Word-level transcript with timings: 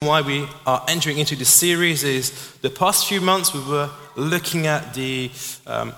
why 0.00 0.20
we 0.20 0.46
are 0.64 0.84
entering 0.86 1.18
into 1.18 1.34
this 1.34 1.52
series 1.52 2.04
is 2.04 2.52
the 2.62 2.70
past 2.70 3.08
few 3.08 3.20
months 3.20 3.52
we 3.52 3.60
were 3.68 3.90
looking 4.14 4.68
at 4.68 4.94
the, 4.94 5.28
um, 5.66 5.92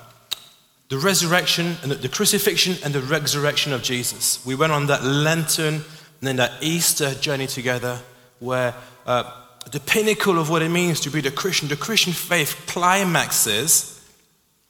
the 0.88 0.96
resurrection 0.96 1.76
and 1.82 1.92
the, 1.92 2.08
crucifixion 2.08 2.76
and 2.82 2.94
the 2.94 3.02
resurrection 3.02 3.74
of 3.74 3.82
Jesus. 3.82 4.44
We 4.46 4.54
went 4.54 4.72
on 4.72 4.86
that 4.86 5.04
Lenten 5.04 5.74
and 5.74 5.84
then 6.22 6.36
that 6.36 6.50
Easter 6.62 7.12
journey 7.16 7.46
together 7.46 8.00
where 8.38 8.74
uh, 9.04 9.30
the 9.70 9.80
pinnacle 9.80 10.38
of 10.38 10.48
what 10.48 10.62
it 10.62 10.70
means 10.70 11.00
to 11.00 11.10
be 11.10 11.20
the 11.20 11.30
Christian, 11.30 11.68
the 11.68 11.76
Christian 11.76 12.14
faith 12.14 12.64
climaxes 12.66 14.02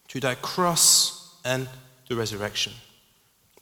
to 0.08 0.18
that 0.18 0.42
cross 0.42 1.36
and 1.44 1.68
the 2.08 2.16
resurrection. 2.16 2.72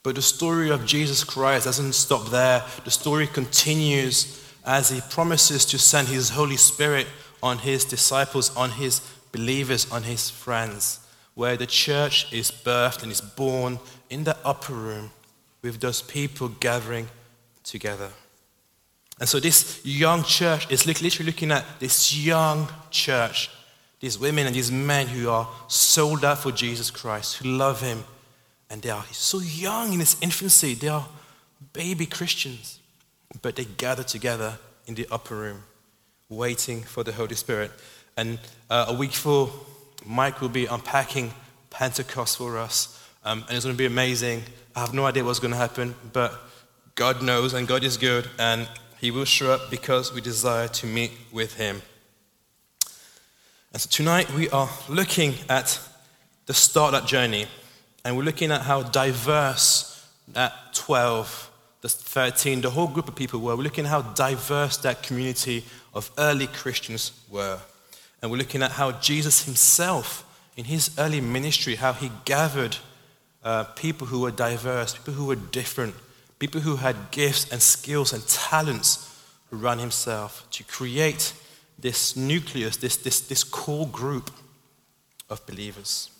But 0.02 0.14
the 0.14 0.22
story 0.22 0.70
of 0.70 0.86
Jesus 0.86 1.24
Christ 1.24 1.66
doesn't 1.66 1.92
stop 1.92 2.30
there. 2.30 2.64
The 2.86 2.90
story 2.90 3.26
continues 3.26 4.47
as 4.68 4.90
he 4.90 5.00
promises 5.08 5.64
to 5.64 5.78
send 5.78 6.08
his 6.08 6.28
Holy 6.28 6.58
Spirit 6.58 7.06
on 7.42 7.56
his 7.56 7.86
disciples, 7.86 8.54
on 8.54 8.70
his 8.72 9.00
believers, 9.32 9.90
on 9.90 10.02
his 10.02 10.28
friends, 10.28 11.00
where 11.34 11.56
the 11.56 11.66
church 11.66 12.30
is 12.34 12.50
birthed 12.50 13.02
and 13.02 13.10
is 13.10 13.22
born 13.22 13.78
in 14.10 14.24
the 14.24 14.36
upper 14.44 14.74
room 14.74 15.10
with 15.62 15.80
those 15.80 16.02
people 16.02 16.48
gathering 16.48 17.08
together. 17.64 18.10
And 19.18 19.26
so 19.26 19.40
this 19.40 19.80
young 19.84 20.22
church 20.22 20.70
is 20.70 20.86
literally 20.86 21.30
looking 21.30 21.50
at 21.50 21.64
this 21.80 22.14
young 22.14 22.68
church, 22.90 23.50
these 24.00 24.18
women 24.18 24.46
and 24.46 24.54
these 24.54 24.70
men 24.70 25.06
who 25.06 25.30
are 25.30 25.48
sold 25.68 26.26
out 26.26 26.40
for 26.40 26.52
Jesus 26.52 26.90
Christ, 26.90 27.38
who 27.38 27.48
love 27.48 27.80
him, 27.80 28.04
and 28.68 28.82
they 28.82 28.90
are 28.90 29.04
so 29.12 29.38
young 29.38 29.94
in 29.94 30.02
its 30.02 30.20
infancy. 30.20 30.74
They 30.74 30.88
are 30.88 31.08
baby 31.72 32.04
Christians, 32.04 32.77
but 33.42 33.56
they 33.56 33.64
gather 33.64 34.02
together 34.02 34.58
in 34.86 34.94
the 34.94 35.06
upper 35.10 35.36
room, 35.36 35.62
waiting 36.28 36.82
for 36.82 37.04
the 37.04 37.12
Holy 37.12 37.34
Spirit. 37.34 37.70
And 38.16 38.38
uh, 38.70 38.86
a 38.88 38.94
week 38.94 39.10
before, 39.10 39.50
Mike 40.06 40.40
will 40.40 40.48
be 40.48 40.66
unpacking 40.66 41.32
Pentecost 41.70 42.38
for 42.38 42.58
us, 42.58 43.02
um, 43.24 43.44
and 43.48 43.56
it's 43.56 43.64
going 43.64 43.74
to 43.74 43.78
be 43.78 43.86
amazing. 43.86 44.42
I 44.74 44.80
have 44.80 44.94
no 44.94 45.04
idea 45.06 45.24
what's 45.24 45.40
going 45.40 45.52
to 45.52 45.58
happen, 45.58 45.94
but 46.12 46.32
God 46.94 47.22
knows, 47.22 47.52
and 47.52 47.68
God 47.68 47.84
is 47.84 47.96
good, 47.96 48.28
and 48.38 48.68
He 49.00 49.10
will 49.10 49.24
show 49.24 49.52
up 49.52 49.70
because 49.70 50.12
we 50.12 50.20
desire 50.20 50.68
to 50.68 50.86
meet 50.86 51.12
with 51.32 51.54
Him. 51.54 51.82
And 53.72 53.82
so 53.82 53.88
tonight 53.90 54.32
we 54.32 54.48
are 54.48 54.70
looking 54.88 55.34
at 55.48 55.78
the 56.46 56.54
start 56.54 56.94
of 56.94 57.02
that 57.02 57.08
journey. 57.08 57.46
And 58.04 58.16
we're 58.16 58.24
looking 58.24 58.50
at 58.50 58.62
how 58.62 58.82
diverse 58.82 60.08
that 60.28 60.52
12, 60.72 61.47
the 61.80 61.88
13, 61.88 62.60
the 62.60 62.70
whole 62.70 62.88
group 62.88 63.08
of 63.08 63.14
people 63.14 63.40
were. 63.40 63.56
We're 63.56 63.62
looking 63.62 63.84
at 63.84 63.90
how 63.90 64.02
diverse 64.02 64.76
that 64.78 65.02
community 65.02 65.64
of 65.94 66.10
early 66.18 66.48
Christians 66.48 67.12
were. 67.30 67.58
And 68.20 68.30
we're 68.30 68.38
looking 68.38 68.62
at 68.62 68.72
how 68.72 68.92
Jesus 68.92 69.44
himself, 69.44 70.24
in 70.56 70.64
his 70.64 70.90
early 70.98 71.20
ministry, 71.20 71.76
how 71.76 71.92
he 71.92 72.10
gathered 72.24 72.76
uh, 73.44 73.64
people 73.64 74.08
who 74.08 74.20
were 74.20 74.32
diverse, 74.32 74.94
people 74.94 75.14
who 75.14 75.26
were 75.26 75.36
different, 75.36 75.94
people 76.38 76.60
who 76.60 76.76
had 76.76 76.96
gifts 77.12 77.50
and 77.52 77.62
skills 77.62 78.12
and 78.12 78.26
talents 78.26 79.04
around 79.52 79.78
himself 79.78 80.46
to 80.50 80.64
create 80.64 81.32
this 81.78 82.16
nucleus, 82.16 82.76
this, 82.76 82.96
this, 82.96 83.20
this 83.20 83.44
core 83.44 83.86
group 83.86 84.32
of 85.30 85.44
believers. 85.46 86.10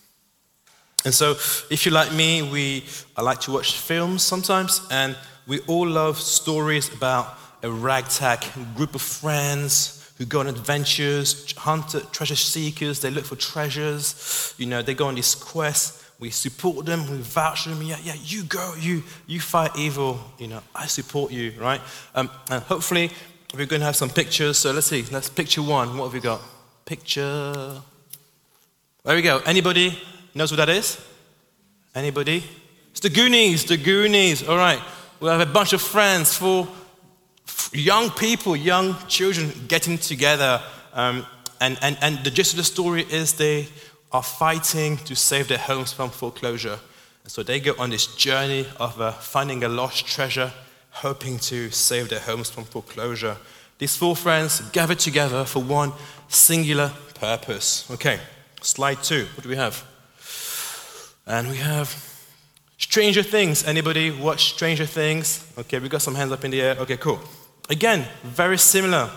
And 1.05 1.15
so, 1.15 1.33
if 1.71 1.85
you're 1.85 1.95
like 1.95 2.13
me, 2.13 2.43
we 2.43 2.85
I 3.17 3.23
like 3.23 3.41
to 3.43 3.53
watch 3.53 3.79
films 3.79 4.23
sometimes, 4.23 4.87
and 4.91 5.17
we 5.49 5.61
all 5.61 5.89
love 5.89 6.21
stories 6.21 6.93
about 6.93 7.37
a 7.63 7.71
ragtag 7.71 8.45
group 8.77 8.95
of 8.95 9.01
friends 9.01 10.13
who 10.19 10.27
go 10.27 10.41
on 10.41 10.47
adventures, 10.47 11.53
hunt 11.57 11.95
treasure 12.13 12.37
seekers. 12.37 13.01
They 13.01 13.11
look 13.11 13.25
for 13.25 13.37
treasures. 13.37 14.55
You 14.59 14.67
know, 14.67 14.83
they 14.83 14.93
go 14.93 15.07
on 15.07 15.15
these 15.15 15.35
quests. 15.35 16.05
We 16.21 16.31
support 16.31 16.85
them. 16.85 17.11
We 17.11 17.17
vouch 17.19 17.63
for 17.63 17.71
them. 17.71 17.83
Yeah, 17.83 17.97
yeah. 18.03 18.15
You 18.23 18.45
go. 18.45 18.75
You 18.79 19.03
you 19.27 19.41
fight 19.41 19.71
evil. 19.77 20.21
You 20.39 20.49
know, 20.49 20.61
I 20.75 20.87
support 20.87 21.33
you. 21.33 21.55
Right. 21.59 21.81
Um, 22.15 22.29
and 22.51 22.63
hopefully, 22.65 23.11
we're 23.55 23.67
going 23.67 23.81
to 23.81 23.87
have 23.87 23.97
some 23.97 24.11
pictures. 24.11 24.59
So 24.59 24.73
let's 24.73 24.89
see. 24.89 25.05
Let's 25.11 25.31
picture 25.31 25.63
one. 25.63 25.97
What 25.97 26.05
have 26.05 26.13
we 26.13 26.21
got? 26.21 26.43
Picture. 26.85 27.81
There 29.05 29.17
we 29.17 29.23
go. 29.23 29.41
Anybody 29.47 29.99
knows 30.35 30.51
what 30.51 30.59
that 30.59 30.69
is? 30.69 31.01
Anybody? 31.95 32.45
It's 32.91 33.01
the 33.01 33.11
Goonies, 33.11 33.65
the 33.65 33.77
Goonies. 33.77 34.47
All 34.47 34.57
right. 34.57 34.81
We 35.21 35.29
have 35.29 35.41
a 35.41 35.47
bunch 35.47 35.73
of 35.73 35.83
friends, 35.83 36.35
four 36.37 36.69
young 37.73 38.11
people, 38.11 38.55
young 38.55 38.97
children 39.09 39.53
getting 39.67 39.99
together. 39.99 40.63
Um, 40.93 41.27
and, 41.61 41.77
and, 41.83 41.99
and 42.01 42.19
the 42.23 42.31
gist 42.31 42.53
of 42.53 42.59
the 42.59 42.65
story 42.65 43.03
is 43.03 43.33
they 43.33 43.67
are 44.13 44.23
fighting 44.23 44.97
to 44.99 45.17
save 45.17 45.49
their 45.49 45.59
homes 45.59 45.93
from 45.93 46.11
foreclosure. 46.11 46.79
And 47.25 47.33
so 47.33 47.43
they 47.43 47.59
go 47.59 47.75
on 47.81 47.91
this 47.91 48.15
journey 48.15 48.65
of 48.79 49.01
uh, 49.01 49.11
finding 49.11 49.65
a 49.65 49.69
lost 49.69 50.07
treasure, 50.07 50.53
hoping 50.91 51.39
to 51.41 51.71
save 51.71 52.11
their 52.11 52.21
homes 52.21 52.49
from 52.49 52.65
foreclosure. 52.65 53.37
These 53.79 53.97
four 53.97 54.15
friends 54.15 54.61
gather 54.71 54.95
together 54.95 55.45
for 55.45 55.61
one 55.61 55.93
singular 56.29 56.93
purpose. 57.15 57.91
Okay, 57.91 58.21
slide 58.61 59.03
two. 59.03 59.27
What 59.35 59.43
do 59.43 59.49
we 59.49 59.57
have? 59.57 59.85
And 61.27 61.49
we 61.49 61.57
have 61.57 62.18
Stranger 62.79 63.25
Things. 63.25 63.65
Anybody 63.67 64.13
watch 64.13 64.55
Stranger 64.55 64.87
Things? 64.87 65.45
Okay, 65.59 65.81
we 65.81 65.89
got 65.89 66.01
some 66.01 66.15
hands 66.15 66.31
up 66.31 66.45
in 66.45 66.53
the 66.53 66.61
air. 66.61 66.77
Okay, 66.79 66.97
cool. 66.97 67.19
Again, 67.69 68.07
very 68.23 68.57
similar. 68.57 69.11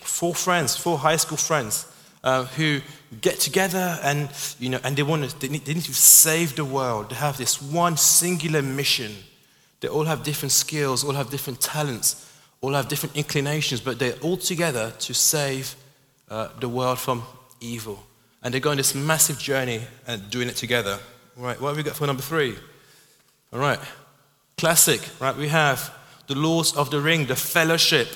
Four 0.00 0.34
friends, 0.34 0.76
four 0.76 0.96
high 0.96 1.16
school 1.16 1.36
friends 1.36 1.86
uh, 2.22 2.44
who 2.44 2.80
get 3.20 3.40
together 3.40 3.98
and, 4.02 4.30
you 4.60 4.68
know, 4.70 4.78
and 4.84 4.96
they 4.96 5.02
want 5.02 5.28
to, 5.28 5.40
they 5.40 5.48
need, 5.48 5.64
they 5.64 5.74
need 5.74 5.82
to 5.84 5.92
save 5.92 6.54
the 6.54 6.64
world. 6.64 7.10
They 7.10 7.16
have 7.16 7.36
this 7.36 7.60
one 7.60 7.96
singular 7.96 8.62
mission. 8.62 9.12
They 9.80 9.88
all 9.88 10.04
have 10.04 10.22
different 10.22 10.52
skills, 10.52 11.02
all 11.04 11.14
have 11.14 11.30
different 11.30 11.60
talents, 11.60 12.30
all 12.60 12.74
have 12.74 12.88
different 12.88 13.16
inclinations, 13.16 13.80
but 13.80 13.98
they're 13.98 14.18
all 14.22 14.36
together 14.36 14.92
to 15.00 15.14
save 15.14 15.74
uh, 16.30 16.48
the 16.60 16.68
world 16.68 17.00
from 17.00 17.24
evil. 17.60 17.98
And 18.42 18.54
they 18.54 18.60
go 18.60 18.70
on 18.70 18.76
this 18.76 18.94
massive 18.94 19.38
journey 19.38 19.82
and 20.06 20.30
doing 20.30 20.48
it 20.48 20.56
together. 20.56 20.98
Right, 21.36 21.60
what 21.60 21.68
have 21.68 21.76
we 21.76 21.82
got 21.82 21.96
for 21.96 22.06
number 22.06 22.22
three? 22.22 22.56
All 23.52 23.58
right, 23.58 23.80
classic, 24.56 25.00
right? 25.18 25.36
We 25.36 25.48
have 25.48 25.92
the 26.28 26.36
Lord 26.36 26.68
of 26.76 26.90
the 26.90 27.00
Rings, 27.00 27.28
the 27.28 27.36
fellowship, 27.36 28.08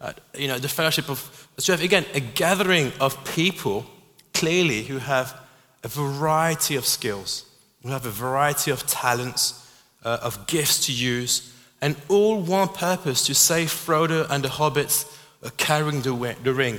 uh, 0.00 0.12
you 0.34 0.48
know, 0.48 0.58
the 0.58 0.68
fellowship 0.68 1.08
of, 1.08 1.48
so 1.58 1.72
you 1.72 1.76
have, 1.76 1.84
again, 1.84 2.04
a 2.14 2.20
gathering 2.20 2.92
of 3.00 3.24
people, 3.24 3.86
clearly, 4.34 4.82
who 4.82 4.98
have 4.98 5.38
a 5.84 5.88
variety 5.88 6.74
of 6.74 6.84
skills, 6.84 7.44
who 7.82 7.90
have 7.90 8.04
a 8.04 8.10
variety 8.10 8.72
of 8.72 8.84
talents, 8.86 9.70
uh, 10.04 10.18
of 10.22 10.46
gifts 10.46 10.86
to 10.86 10.92
use, 10.92 11.54
and 11.80 11.96
all 12.08 12.40
one 12.40 12.68
purpose 12.68 13.24
to 13.26 13.34
save 13.34 13.68
Frodo 13.68 14.26
and 14.28 14.44
the 14.44 14.48
hobbits 14.48 15.06
uh, 15.42 15.50
carrying 15.56 16.02
the, 16.02 16.36
the 16.42 16.52
ring. 16.52 16.78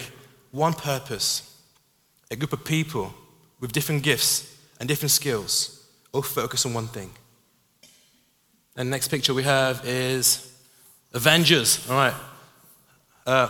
One 0.52 0.74
purpose. 0.74 1.48
A 2.30 2.36
group 2.36 2.54
of 2.54 2.64
people 2.64 3.14
with 3.60 3.72
different 3.72 4.04
gifts 4.04 4.58
and 4.80 4.90
different 4.90 5.12
skills 5.12 5.88
all 6.12 6.22
focus 6.22 6.66
on 6.66 6.74
one 6.74 6.88
thing. 6.88 7.12
And 8.76 8.90
next 8.90 9.10
picture 9.10 9.34
we 9.34 9.44
have 9.44 9.86
is 9.86 10.50
Avengers. 11.14 11.90
All 11.90 11.98
right. 11.98 12.14
Uh, 13.28 13.50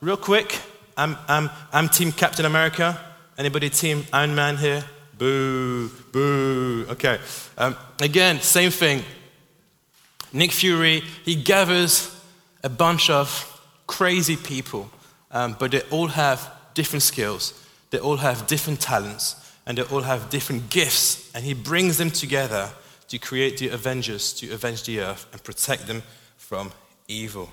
real 0.00 0.16
quick, 0.16 0.58
I'm, 0.96 1.16
I'm, 1.28 1.50
I'm 1.72 1.88
Team 1.90 2.10
Captain 2.10 2.46
America. 2.46 2.98
Anybody 3.36 3.68
Team 3.68 4.06
Iron 4.14 4.34
Man 4.34 4.56
here? 4.56 4.82
Boo, 5.18 5.88
boo. 6.10 6.86
Okay. 6.88 7.18
Um, 7.58 7.76
again, 8.00 8.40
same 8.40 8.70
thing. 8.70 9.02
Nick 10.32 10.52
Fury, 10.52 11.02
he 11.24 11.34
gathers 11.34 12.18
a 12.64 12.70
bunch 12.70 13.10
of 13.10 13.48
crazy 13.86 14.36
people, 14.36 14.90
um, 15.30 15.54
but 15.58 15.70
they 15.70 15.82
all 15.90 16.06
have 16.06 16.50
different 16.72 17.02
skills, 17.02 17.52
they 17.90 17.98
all 17.98 18.16
have 18.16 18.46
different 18.46 18.80
talents, 18.80 19.36
and 19.66 19.76
they 19.76 19.82
all 19.82 20.00
have 20.00 20.30
different 20.30 20.70
gifts, 20.70 21.30
and 21.34 21.44
he 21.44 21.52
brings 21.52 21.98
them 21.98 22.10
together 22.10 22.70
to 23.12 23.18
create 23.18 23.58
the 23.58 23.68
Avengers 23.68 24.32
to 24.32 24.50
avenge 24.54 24.84
the 24.84 24.98
earth 24.98 25.26
and 25.32 25.44
protect 25.44 25.86
them 25.86 26.02
from 26.38 26.72
evil. 27.08 27.50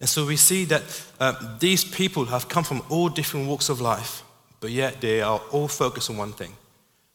And 0.00 0.08
so 0.08 0.26
we 0.26 0.34
see 0.34 0.64
that 0.64 0.82
uh, 1.20 1.58
these 1.60 1.84
people 1.84 2.24
have 2.24 2.48
come 2.48 2.64
from 2.64 2.82
all 2.88 3.08
different 3.08 3.46
walks 3.46 3.68
of 3.68 3.80
life, 3.80 4.24
but 4.58 4.70
yet 4.70 5.00
they 5.00 5.22
are 5.22 5.40
all 5.52 5.68
focused 5.68 6.10
on 6.10 6.16
one 6.16 6.32
thing. 6.32 6.54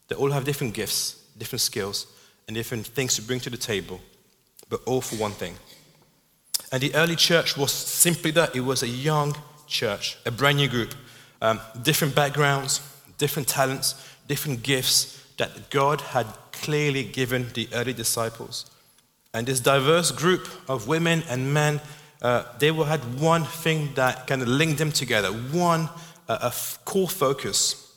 They 0.08 0.16
all 0.16 0.30
have 0.30 0.46
different 0.46 0.72
gifts, 0.72 1.22
different 1.36 1.60
skills, 1.60 2.06
and 2.46 2.54
different 2.56 2.86
things 2.86 3.16
to 3.16 3.22
bring 3.22 3.40
to 3.40 3.50
the 3.50 3.58
table, 3.58 4.00
but 4.70 4.80
all 4.86 5.02
for 5.02 5.16
one 5.16 5.32
thing. 5.32 5.56
And 6.72 6.82
the 6.82 6.94
early 6.94 7.16
church 7.16 7.58
was 7.58 7.72
simply 7.72 8.30
that 8.30 8.56
it 8.56 8.60
was 8.60 8.82
a 8.82 8.88
young 8.88 9.36
church, 9.66 10.16
a 10.24 10.30
brand 10.30 10.56
new 10.56 10.68
group, 10.68 10.94
um, 11.42 11.60
different 11.82 12.14
backgrounds, 12.14 12.80
different 13.18 13.48
talents, 13.48 14.02
different 14.26 14.62
gifts 14.62 15.22
that 15.36 15.68
God 15.68 16.00
had 16.00 16.26
clearly 16.62 17.04
given 17.04 17.48
the 17.54 17.68
early 17.72 17.92
disciples. 17.92 18.70
And 19.34 19.46
this 19.46 19.60
diverse 19.60 20.10
group 20.10 20.48
of 20.68 20.88
women 20.88 21.22
and 21.28 21.52
men 21.52 21.80
uh, 22.20 22.44
they 22.58 22.72
had 22.72 23.20
one 23.20 23.44
thing 23.44 23.90
that 23.94 24.26
kind 24.26 24.42
of 24.42 24.48
linked 24.48 24.78
them 24.78 24.90
together, 24.90 25.28
one 25.28 25.88
uh, 26.28 26.50
a 26.50 26.52
core 26.84 27.08
focus 27.08 27.96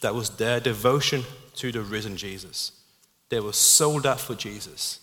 that 0.00 0.14
was 0.14 0.30
their 0.30 0.58
devotion 0.60 1.24
to 1.56 1.70
the 1.70 1.82
risen 1.82 2.16
Jesus. 2.16 2.72
They 3.28 3.40
were 3.40 3.52
sold 3.52 4.06
out 4.06 4.20
for 4.20 4.34
Jesus. 4.34 5.00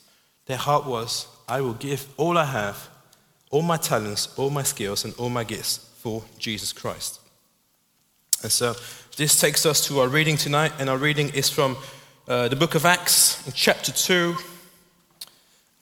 Their 0.47 0.57
heart 0.57 0.85
was, 0.85 1.27
I 1.47 1.61
will 1.61 1.73
give 1.73 2.07
all 2.17 2.37
I 2.37 2.45
have, 2.45 2.89
all 3.51 3.61
my 3.61 3.77
talents, 3.77 4.33
all 4.37 4.49
my 4.49 4.63
skills, 4.63 5.05
and 5.05 5.13
all 5.15 5.29
my 5.29 5.43
gifts 5.43 5.77
for 5.97 6.23
Jesus 6.39 6.73
Christ. 6.73 7.19
And 8.41 8.51
so 8.51 8.73
this 9.15 9.39
takes 9.39 9.65
us 9.65 9.85
to 9.87 9.99
our 9.99 10.07
reading 10.07 10.37
tonight, 10.37 10.71
and 10.79 10.89
our 10.89 10.97
reading 10.97 11.29
is 11.29 11.49
from 11.49 11.77
uh, 12.27 12.47
the 12.47 12.55
book 12.55 12.73
of 12.73 12.85
Acts, 12.85 13.43
chapter 13.53 13.91
2. 13.91 14.35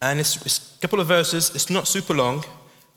And 0.02 0.20
it's, 0.20 0.46
it's 0.46 0.76
a 0.78 0.82
couple 0.82 1.00
of 1.00 1.08
verses, 1.08 1.56
it's 1.56 1.70
not 1.70 1.88
super 1.88 2.14
long, 2.14 2.44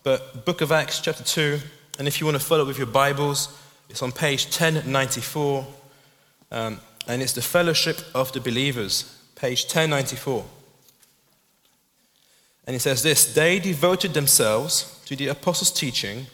but 0.03 0.45
book 0.45 0.61
of 0.61 0.73
Acts, 0.73 1.01
chapter 1.01 1.23
2. 1.23 1.61
And 1.99 2.09
if 2.09 2.21
you 2.21 2.27
want 2.27 2.39
to 2.39 2.45
follow 2.45 2.63
up 2.63 2.69
with 2.69 2.79
your 2.79 2.89
Bibles, 2.89 3.57
it's 3.89 4.03
on 4.03 4.11
page 4.11 4.47
1094. 4.47 5.67
Um, 6.51 6.81
and 7.07 7.23
it's 7.23 7.33
the 7.33 7.43
fellowship 7.43 8.01
of 8.15 8.33
the 8.33 8.41
believers, 8.41 9.17
page 9.37 9.63
1094. 9.65 10.45
And 12.67 12.75
it 12.75 12.81
says 12.81 13.05
this 13.05 13.33
They 13.33 13.61
devoted 13.61 14.13
themselves 14.13 15.01
to 15.07 15.15
the 15.15 15.29
apostles' 15.29 15.71
teaching 15.71 16.27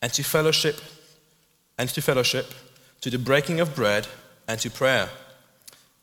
and 0.00 0.12
to 0.12 0.22
fellowship, 0.22 0.80
and 1.76 1.88
to 1.88 2.00
fellowship, 2.00 2.54
to 3.00 3.10
the 3.10 3.18
breaking 3.18 3.58
of 3.58 3.74
bread, 3.74 4.06
and 4.46 4.60
to 4.60 4.70
prayer. 4.70 5.10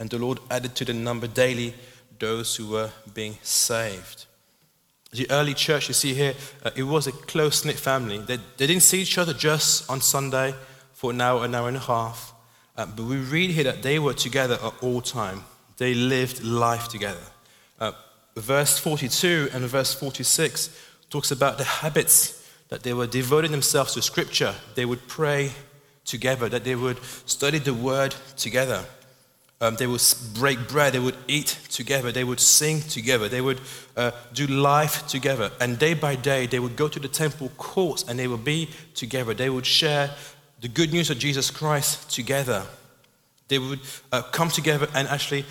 And 0.00 0.10
the 0.10 0.18
Lord 0.18 0.40
added 0.50 0.74
to 0.76 0.84
the 0.84 0.94
number 0.94 1.28
daily 1.28 1.74
those 2.18 2.56
who 2.56 2.68
were 2.68 2.90
being 3.14 3.38
saved. 3.42 4.26
The 5.12 5.30
early 5.30 5.54
church, 5.54 5.88
you 5.88 5.94
see 5.94 6.14
here, 6.14 6.34
uh, 6.64 6.70
it 6.74 6.84
was 6.84 7.06
a 7.06 7.12
close 7.12 7.64
knit 7.64 7.78
family. 7.78 8.18
They, 8.18 8.38
they 8.56 8.66
didn't 8.66 8.82
see 8.82 9.02
each 9.02 9.18
other 9.18 9.34
just 9.34 9.88
on 9.90 10.00
Sunday 10.00 10.54
for 10.94 11.10
an 11.10 11.20
hour, 11.20 11.44
an 11.44 11.54
hour 11.54 11.68
and 11.68 11.76
a 11.76 11.80
half. 11.80 12.32
Uh, 12.76 12.86
but 12.86 13.04
we 13.04 13.16
read 13.16 13.50
here 13.50 13.64
that 13.64 13.82
they 13.82 13.98
were 13.98 14.14
together 14.14 14.58
at 14.62 14.72
all 14.82 15.00
time. 15.00 15.44
They 15.76 15.94
lived 15.94 16.42
life 16.42 16.88
together. 16.88 17.26
Uh, 17.78 17.92
verse 18.36 18.78
42 18.78 19.50
and 19.52 19.64
verse 19.64 19.92
46 19.92 20.70
talks 21.10 21.30
about 21.30 21.58
the 21.58 21.64
habits 21.64 22.48
that 22.68 22.84
they 22.84 22.94
were 22.94 23.06
devoting 23.06 23.50
themselves 23.50 23.94
to 23.94 24.02
Scripture. 24.02 24.54
They 24.76 24.84
would 24.84 25.08
pray 25.08 25.50
together, 26.04 26.48
that 26.48 26.64
they 26.64 26.76
would 26.76 27.02
study 27.26 27.58
the 27.58 27.74
Word 27.74 28.14
together. 28.36 28.84
Um, 29.62 29.76
they 29.76 29.86
would 29.86 30.02
break 30.34 30.68
bread, 30.68 30.94
they 30.94 30.98
would 30.98 31.18
eat 31.28 31.58
together, 31.68 32.10
they 32.10 32.24
would 32.24 32.40
sing 32.40 32.80
together, 32.80 33.28
they 33.28 33.42
would 33.42 33.60
uh, 33.94 34.12
do 34.32 34.46
life 34.46 35.06
together. 35.06 35.50
And 35.60 35.78
day 35.78 35.92
by 35.92 36.14
day, 36.14 36.46
they 36.46 36.58
would 36.58 36.76
go 36.76 36.88
to 36.88 36.98
the 36.98 37.08
temple 37.08 37.50
courts 37.58 38.04
and 38.08 38.18
they 38.18 38.26
would 38.26 38.44
be 38.44 38.70
together. 38.94 39.34
They 39.34 39.50
would 39.50 39.66
share 39.66 40.14
the 40.62 40.68
good 40.68 40.92
news 40.92 41.10
of 41.10 41.18
Jesus 41.18 41.50
Christ 41.50 42.10
together. 42.10 42.64
They 43.48 43.58
would 43.58 43.80
uh, 44.12 44.22
come 44.22 44.48
together 44.48 44.88
and 44.94 45.08
actually 45.08 45.44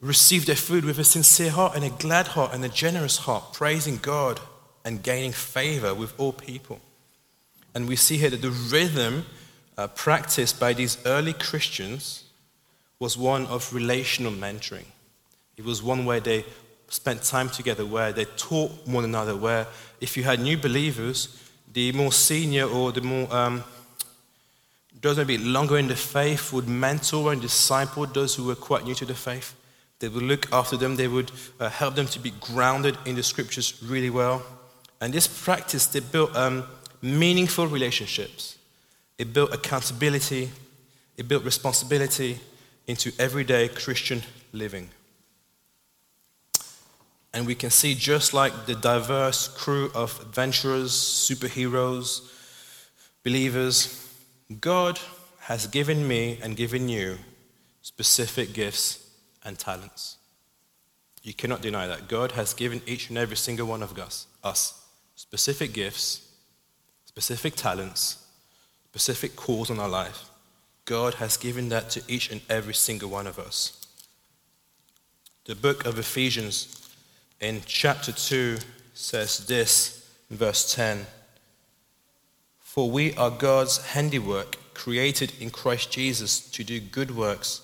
receive 0.00 0.46
their 0.46 0.56
food 0.56 0.84
with 0.84 0.98
a 0.98 1.04
sincere 1.04 1.50
heart 1.50 1.76
and 1.76 1.84
a 1.84 1.90
glad 1.90 2.28
heart 2.28 2.52
and 2.52 2.64
a 2.64 2.68
generous 2.68 3.18
heart, 3.18 3.52
praising 3.52 3.98
God 3.98 4.40
and 4.84 5.02
gaining 5.02 5.32
favor 5.32 5.94
with 5.94 6.18
all 6.18 6.32
people. 6.32 6.80
And 7.74 7.88
we 7.88 7.94
see 7.94 8.16
here 8.16 8.30
that 8.30 8.42
the 8.42 8.50
rhythm 8.50 9.26
uh, 9.78 9.86
practiced 9.86 10.58
by 10.58 10.72
these 10.72 10.98
early 11.06 11.32
Christians 11.32 12.24
was 13.02 13.18
one 13.18 13.46
of 13.46 13.74
relational 13.74 14.30
mentoring. 14.30 14.84
It 15.56 15.64
was 15.64 15.82
one 15.82 16.04
where 16.04 16.20
they 16.20 16.44
spent 16.88 17.24
time 17.24 17.48
together, 17.48 17.84
where 17.84 18.12
they 18.12 18.26
taught 18.36 18.70
one 18.86 19.02
another, 19.02 19.34
where 19.34 19.66
if 20.00 20.16
you 20.16 20.22
had 20.22 20.38
new 20.38 20.56
believers, 20.56 21.36
the 21.72 21.90
more 21.90 22.12
senior 22.12 22.64
or 22.64 22.92
the 22.92 23.00
more 23.00 23.26
um, 23.34 23.64
those 25.00 25.16
maybe 25.16 25.36
longer 25.36 25.78
in 25.78 25.88
the 25.88 25.96
faith 25.96 26.52
would 26.52 26.68
mentor 26.68 27.32
and 27.32 27.42
disciple 27.42 28.06
those 28.06 28.36
who 28.36 28.44
were 28.44 28.54
quite 28.54 28.84
new 28.84 28.94
to 28.94 29.04
the 29.04 29.14
faith. 29.14 29.52
They 29.98 30.06
would 30.06 30.22
look 30.22 30.52
after 30.52 30.76
them. 30.76 30.94
They 30.94 31.08
would 31.08 31.32
uh, 31.58 31.70
help 31.70 31.96
them 31.96 32.06
to 32.06 32.20
be 32.20 32.30
grounded 32.40 32.96
in 33.04 33.16
the 33.16 33.24
scriptures 33.24 33.82
really 33.82 34.10
well. 34.10 34.44
And 35.00 35.12
this 35.12 35.26
practice, 35.26 35.86
they 35.86 35.98
built 35.98 36.36
um, 36.36 36.62
meaningful 37.00 37.66
relationships. 37.66 38.58
It 39.18 39.32
built 39.32 39.52
accountability. 39.52 40.52
It 41.16 41.26
built 41.26 41.42
responsibility 41.42 42.38
into 42.86 43.12
everyday 43.18 43.68
Christian 43.68 44.22
living. 44.52 44.90
And 47.34 47.46
we 47.46 47.54
can 47.54 47.70
see 47.70 47.94
just 47.94 48.34
like 48.34 48.66
the 48.66 48.74
diverse 48.74 49.48
crew 49.48 49.90
of 49.94 50.20
adventurers, 50.20 50.92
superheroes, 50.92 52.30
believers, 53.24 53.98
God 54.60 54.98
has 55.40 55.66
given 55.66 56.06
me 56.06 56.38
and 56.42 56.56
given 56.56 56.88
you 56.88 57.18
specific 57.80 58.52
gifts 58.52 59.10
and 59.44 59.58
talents. 59.58 60.18
You 61.22 61.32
cannot 61.32 61.62
deny 61.62 61.86
that. 61.86 62.08
God 62.08 62.32
has 62.32 62.52
given 62.52 62.82
each 62.86 63.08
and 63.08 63.18
every 63.18 63.36
single 63.36 63.66
one 63.66 63.82
of 63.82 63.96
us, 63.98 64.26
us 64.44 64.86
specific 65.14 65.72
gifts, 65.72 66.28
specific 67.04 67.54
talents, 67.54 68.26
specific 68.88 69.36
calls 69.36 69.70
on 69.70 69.78
our 69.78 69.88
life. 69.88 70.24
God 70.84 71.14
has 71.14 71.36
given 71.36 71.68
that 71.68 71.90
to 71.90 72.02
each 72.08 72.30
and 72.30 72.40
every 72.48 72.74
single 72.74 73.08
one 73.08 73.26
of 73.26 73.38
us. 73.38 73.86
The 75.44 75.54
book 75.54 75.86
of 75.86 75.98
Ephesians 75.98 76.94
in 77.40 77.62
chapter 77.66 78.12
2 78.12 78.58
says 78.94 79.46
this 79.46 80.08
in 80.30 80.36
verse 80.36 80.74
10 80.74 81.06
For 82.60 82.90
we 82.90 83.14
are 83.14 83.30
God's 83.30 83.86
handiwork, 83.86 84.56
created 84.74 85.32
in 85.40 85.50
Christ 85.50 85.90
Jesus 85.90 86.40
to 86.50 86.64
do 86.64 86.80
good 86.80 87.16
works, 87.16 87.62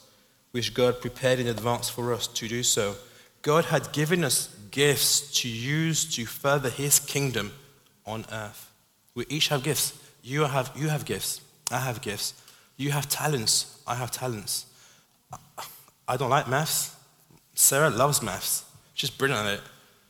which 0.50 0.74
God 0.74 1.00
prepared 1.00 1.38
in 1.38 1.46
advance 1.46 1.88
for 1.88 2.12
us 2.12 2.26
to 2.26 2.48
do 2.48 2.62
so. 2.62 2.96
God 3.42 3.66
had 3.66 3.92
given 3.92 4.24
us 4.24 4.54
gifts 4.70 5.40
to 5.40 5.48
use 5.48 6.04
to 6.16 6.26
further 6.26 6.70
his 6.70 6.98
kingdom 6.98 7.52
on 8.04 8.24
earth. 8.32 8.70
We 9.14 9.26
each 9.28 9.48
have 9.48 9.62
gifts. 9.62 9.98
You 10.22 10.44
have, 10.44 10.72
you 10.76 10.88
have 10.88 11.04
gifts. 11.04 11.40
I 11.70 11.80
have 11.80 12.02
gifts. 12.02 12.34
You 12.78 12.90
have 12.92 13.08
talents. 13.08 13.82
I 13.86 13.94
have 13.96 14.10
talents. 14.10 14.64
I 16.08 16.16
don't 16.16 16.30
like 16.30 16.48
maths. 16.48 16.96
Sarah 17.54 17.90
loves 17.90 18.22
maths. 18.22 18.64
She's 18.94 19.10
brilliant 19.10 19.46
at 19.46 19.54
it. 19.54 19.60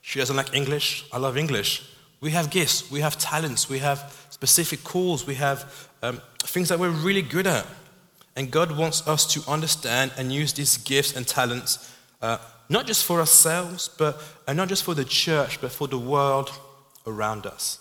She 0.03 0.21
doesn't 0.21 0.37
like 0.37 0.55
English. 0.55 1.05
I 1.13 1.19
love 1.19 1.37
English. 1.37 1.91
We 2.21 2.31
have 2.31 2.51
gifts. 2.51 2.89
We 2.91 3.01
have 3.01 3.19
talents. 3.19 3.69
We 3.69 3.81
have 3.81 4.15
specific 4.31 4.85
calls. 4.85 5.27
We 5.27 5.35
have 5.35 5.89
um, 6.03 6.23
things 6.45 6.69
that 6.69 6.79
we're 6.79 6.91
really 6.91 7.23
good 7.23 7.47
at. 7.47 7.67
And 8.37 8.51
God 8.51 8.77
wants 8.79 9.07
us 9.09 9.27
to 9.35 9.51
understand 9.51 10.13
and 10.17 10.31
use 10.31 10.53
these 10.53 10.77
gifts 10.77 11.17
and 11.17 11.27
talents 11.27 11.93
uh, 12.23 12.39
not 12.69 12.87
just 12.87 13.05
for 13.05 13.21
ourselves, 13.21 13.89
but 13.89 14.23
and 14.47 14.57
not 14.57 14.69
just 14.69 14.85
for 14.85 14.95
the 14.95 15.05
church, 15.05 15.61
but 15.61 15.73
for 15.73 15.89
the 15.89 15.99
world 15.99 16.51
around 17.07 17.47
us. 17.47 17.81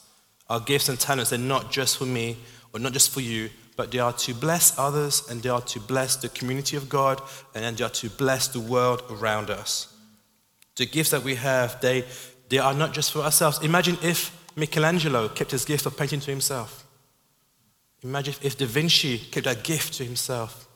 Our 0.50 0.60
gifts 0.60 0.89
and 0.89 1.00
talents, 1.00 1.32
they're 1.32 1.39
not 1.39 1.72
just 1.72 1.98
for 1.98 2.06
me 2.06 2.38
or 2.74 2.79
not 2.79 2.94
just 2.94 3.12
for 3.12 3.22
you, 3.22 3.50
but 3.78 3.92
they 3.92 4.00
are 4.00 4.12
to 4.12 4.34
bless 4.34 4.78
others 4.78 5.24
and 5.30 5.42
they 5.42 5.50
are 5.50 5.62
to 5.62 5.80
bless 5.80 6.18
the 6.18 6.30
community 6.30 6.76
of 6.76 6.90
God 6.90 7.22
and 7.56 7.78
they 7.78 7.84
are 7.84 7.90
to 7.90 8.10
bless 8.10 8.48
the 8.50 8.60
world 8.60 9.04
around 9.10 9.50
us. 9.50 9.94
The 10.76 10.88
gifts 10.88 11.12
that 11.12 11.24
we 11.24 11.36
have, 11.36 11.80
they, 11.80 12.04
they 12.50 12.58
are 12.58 12.74
not 12.74 12.94
just 12.94 13.14
for 13.14 13.20
ourselves. 13.20 13.64
Imagine 13.64 13.98
if 14.02 14.36
Michelangelo 14.56 15.30
kept 15.30 15.52
his 15.52 15.64
gift 15.64 15.86
of 15.86 15.96
painting 15.96 16.20
to 16.20 16.32
himself. 16.32 16.86
Imagine 18.04 18.34
if 18.42 18.58
Da 18.58 18.66
Vinci 18.66 19.20
kept 19.20 19.46
that 19.46 19.64
gift 19.64 19.94
to 19.94 20.04
himself. 20.04 20.68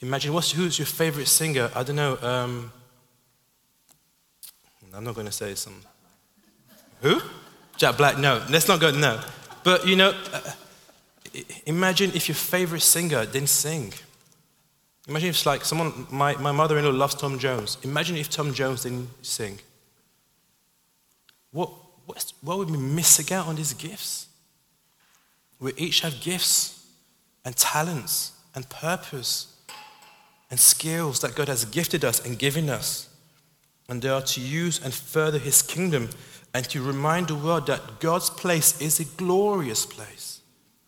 Imagine 0.00 0.32
what's, 0.32 0.50
who's 0.50 0.78
your 0.78 0.86
favorite 0.86 1.28
singer? 1.28 1.70
I 1.74 1.84
don't 1.84 1.96
know. 1.96 2.18
Um, 2.20 2.72
I'm 4.94 5.04
not 5.04 5.14
going 5.14 5.26
to 5.26 5.32
say 5.32 5.54
some. 5.54 5.80
Who? 7.00 7.20
Jack 7.76 7.96
Black. 7.96 8.18
No, 8.18 8.44
let's 8.50 8.68
not 8.68 8.80
go. 8.80 8.90
No. 8.90 9.20
But 9.64 9.86
you 9.86 9.96
know, 9.96 10.12
uh, 10.32 10.40
imagine 11.66 12.12
if 12.14 12.28
your 12.28 12.34
favorite 12.34 12.82
singer 12.82 13.24
didn't 13.26 13.48
sing. 13.48 13.92
Imagine 15.08 15.30
if, 15.30 15.46
like, 15.46 15.64
someone, 15.64 16.06
my, 16.10 16.36
my 16.36 16.52
mother 16.52 16.78
in 16.78 16.84
law 16.84 16.90
loves 16.90 17.14
Tom 17.14 17.38
Jones. 17.38 17.78
Imagine 17.82 18.16
if 18.16 18.30
Tom 18.30 18.54
Jones 18.54 18.82
didn't 18.84 19.08
sing. 19.22 19.58
What, 21.50 21.70
What's, 22.06 22.34
what 22.42 22.58
would 22.58 22.70
we 22.70 22.78
missing 22.78 23.34
out 23.34 23.46
on 23.46 23.56
these 23.56 23.72
gifts? 23.74 24.28
We 25.60 25.72
each 25.76 26.00
have 26.00 26.20
gifts 26.20 26.86
and 27.44 27.56
talents 27.56 28.32
and 28.54 28.68
purpose 28.68 29.56
and 30.50 30.58
skills 30.58 31.20
that 31.20 31.34
God 31.34 31.48
has 31.48 31.64
gifted 31.64 32.04
us 32.04 32.24
and 32.24 32.38
given 32.38 32.68
us. 32.68 33.08
And 33.88 34.02
they 34.02 34.08
are 34.08 34.22
to 34.22 34.40
use 34.40 34.82
and 34.82 34.92
further 34.92 35.38
His 35.38 35.62
kingdom 35.62 36.10
and 36.52 36.68
to 36.68 36.82
remind 36.82 37.28
the 37.28 37.34
world 37.34 37.66
that 37.68 38.00
God's 38.00 38.28
place 38.28 38.80
is 38.80 39.00
a 39.00 39.04
glorious 39.04 39.86
place. 39.86 40.31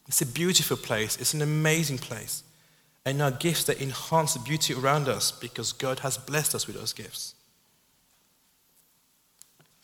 It's 0.06 0.22
a 0.22 0.26
beautiful 0.26 0.76
place. 0.76 1.16
It's 1.16 1.34
an 1.34 1.42
amazing 1.42 1.98
place. 1.98 2.42
And 3.06 3.20
our 3.20 3.30
gifts 3.30 3.64
that 3.64 3.80
enhance 3.80 4.34
the 4.34 4.40
beauty 4.40 4.74
around 4.74 5.08
us 5.08 5.30
because 5.30 5.72
God 5.72 6.00
has 6.00 6.16
blessed 6.16 6.54
us 6.54 6.66
with 6.66 6.76
those 6.76 6.92
gifts. 6.92 7.34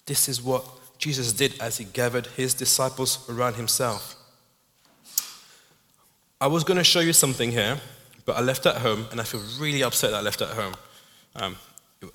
This 0.07 0.29
is 0.29 0.43
what 0.43 0.65
Jesus 0.99 1.33
did 1.33 1.61
as 1.61 1.79
he 1.79 1.85
gathered 1.85 2.27
his 2.29 2.55
disciples 2.55 3.29
around 3.29 3.55
himself. 3.55 4.17
I 6.41 6.47
was 6.47 6.65
going 6.65 6.79
to 6.79 6.85
show 6.85 7.01
you 7.01 7.13
something 7.13 7.51
here, 7.53 7.79
but 8.25 8.37
I 8.37 8.41
left 8.41 8.65
at 8.67 8.77
home 8.77 9.07
and 9.11 9.21
I 9.21 9.25
feel 9.25 9.43
really 9.59 9.83
upset 9.83 10.11
that 10.11 10.19
I 10.19 10.23
left 10.23 10.41
at 10.41 10.49
home. 10.49 10.75
Um, 11.37 11.57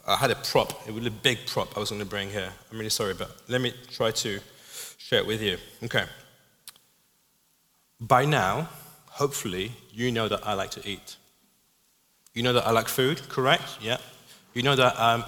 I 0.08 0.16
had 0.16 0.32
a 0.32 0.36
prop, 0.36 0.88
it 0.88 0.94
was 0.94 1.06
a 1.06 1.12
big 1.12 1.46
prop 1.46 1.78
I 1.78 1.80
was 1.80 1.92
going 1.92 2.02
to 2.02 2.08
bring 2.08 2.30
here. 2.30 2.52
I'm 2.72 2.78
really 2.78 2.90
sorry, 2.90 3.14
but 3.14 3.36
let 3.48 3.62
me 3.62 3.72
try 3.92 4.10
to 4.12 4.40
share 4.98 5.20
it 5.20 5.28
with 5.28 5.42
you. 5.42 5.58
Okay. 5.84 6.06
By 8.08 8.26
now, 8.26 8.68
hopefully, 9.08 9.72
you 9.92 10.12
know 10.12 10.28
that 10.28 10.46
I 10.46 10.54
like 10.54 10.70
to 10.72 10.88
eat. 10.88 11.16
You 12.36 12.44
know 12.44 12.54
that 12.54 12.68
I 12.68 12.72
like 12.72 12.88
food, 12.88 13.28
correct? 13.30 13.80
Yeah. 13.82 13.98
You 14.54 14.62
know 14.62 14.76
that 14.76 15.00
I'm 15.00 15.24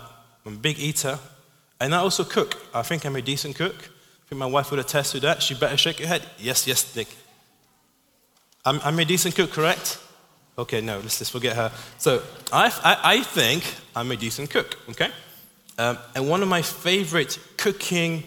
a 0.46 0.52
big 0.52 0.78
eater, 0.78 1.18
and 1.80 1.96
I 1.96 2.00
also 2.00 2.24
cook. 2.24 2.56
I 2.76 2.84
think 2.84 3.06
I'm 3.06 3.16
a 3.16 3.22
decent 3.22 3.56
cook. 3.56 3.76
I 3.76 4.24
think 4.30 4.38
my 4.40 4.46
wife 4.46 4.70
would 4.70 4.80
attest 4.80 5.14
to 5.14 5.20
that. 5.22 5.42
She 5.42 5.56
better 5.56 5.78
shake 5.78 6.00
her 6.00 6.08
head. 6.08 6.24
Yes, 6.38 6.68
yes, 6.68 6.96
Nick. 6.96 7.08
I'm, 8.64 8.80
I'm 8.84 9.00
a 9.00 9.06
decent 9.06 9.36
cook, 9.36 9.52
correct? 9.52 10.00
Okay, 10.58 10.82
no, 10.82 11.00
let's 11.00 11.18
just 11.18 11.32
forget 11.32 11.56
her. 11.56 11.72
So 11.98 12.22
I, 12.52 12.68
I, 12.84 13.16
I 13.16 13.24
think 13.24 13.64
I'm 13.96 14.12
a 14.12 14.16
decent 14.16 14.52
cook, 14.52 14.78
okay? 14.90 15.10
Um, 15.80 15.98
and 16.16 16.30
one 16.30 16.44
of 16.44 16.50
my 16.50 16.62
favorite 16.62 17.40
cooking 17.58 18.24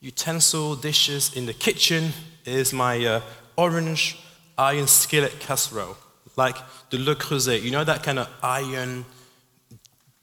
utensil 0.00 0.74
dishes 0.76 1.34
in 1.36 1.46
the 1.46 1.54
kitchen 1.54 2.12
is 2.44 2.72
my 2.72 3.04
uh, 3.04 3.20
orange 3.56 4.18
iron 4.56 4.86
skillet 4.86 5.38
casserole, 5.40 5.96
like 6.36 6.56
the 6.90 6.98
Le 6.98 7.14
Creuset. 7.14 7.62
You 7.62 7.70
know 7.70 7.84
that 7.84 8.02
kind 8.02 8.18
of 8.18 8.28
iron 8.42 9.04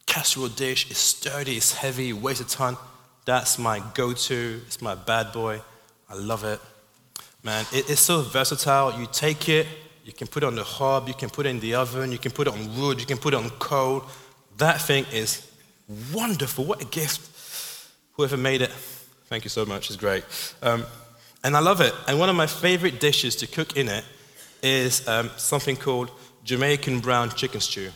casserole 0.05 0.49
dish? 0.49 0.89
It's 0.89 0.99
sturdy, 0.99 1.57
it's 1.57 1.73
heavy, 1.73 2.13
weighs 2.13 2.39
a 2.39 2.45
ton. 2.45 2.77
That's 3.25 3.59
my 3.59 3.81
go 3.93 4.13
to. 4.13 4.61
It's 4.67 4.81
my 4.81 4.95
bad 4.95 5.31
boy. 5.33 5.61
I 6.09 6.15
love 6.15 6.43
it. 6.43 6.61
Man, 7.43 7.65
it, 7.73 7.89
it's 7.89 8.01
so 8.01 8.21
versatile. 8.21 8.99
You 8.99 9.07
take 9.11 9.49
it, 9.49 9.67
you 10.05 10.13
can 10.13 10.27
put 10.27 10.43
it 10.43 10.47
on 10.47 10.55
the 10.55 10.63
hob, 10.63 11.07
you 11.07 11.13
can 11.13 11.29
put 11.29 11.45
it 11.45 11.49
in 11.49 11.59
the 11.59 11.75
oven, 11.75 12.11
you 12.11 12.17
can 12.17 12.31
put 12.31 12.47
it 12.47 12.53
on 12.53 12.79
wood, 12.79 12.99
you 12.99 13.05
can 13.05 13.17
put 13.17 13.33
it 13.33 13.37
on 13.37 13.49
coal. 13.51 14.05
That 14.57 14.81
thing 14.81 15.05
is 15.11 15.45
wonderful. 16.13 16.65
What 16.65 16.81
a 16.81 16.85
gift. 16.85 17.21
Whoever 18.13 18.37
made 18.37 18.61
it, 18.61 18.71
thank 19.27 19.43
you 19.43 19.49
so 19.49 19.65
much. 19.65 19.89
It's 19.89 19.97
great. 19.97 20.23
Um, 20.61 20.85
and 21.43 21.55
I 21.55 21.59
love 21.59 21.81
it. 21.81 21.93
And 22.07 22.19
one 22.19 22.29
of 22.29 22.35
my 22.35 22.47
favorite 22.47 22.99
dishes 22.99 23.35
to 23.37 23.47
cook 23.47 23.77
in 23.77 23.87
it 23.89 24.03
is 24.63 25.07
um, 25.07 25.29
something 25.37 25.75
called 25.75 26.11
Jamaican 26.43 26.99
brown 26.99 27.29
chicken 27.29 27.61
stew. 27.61 27.91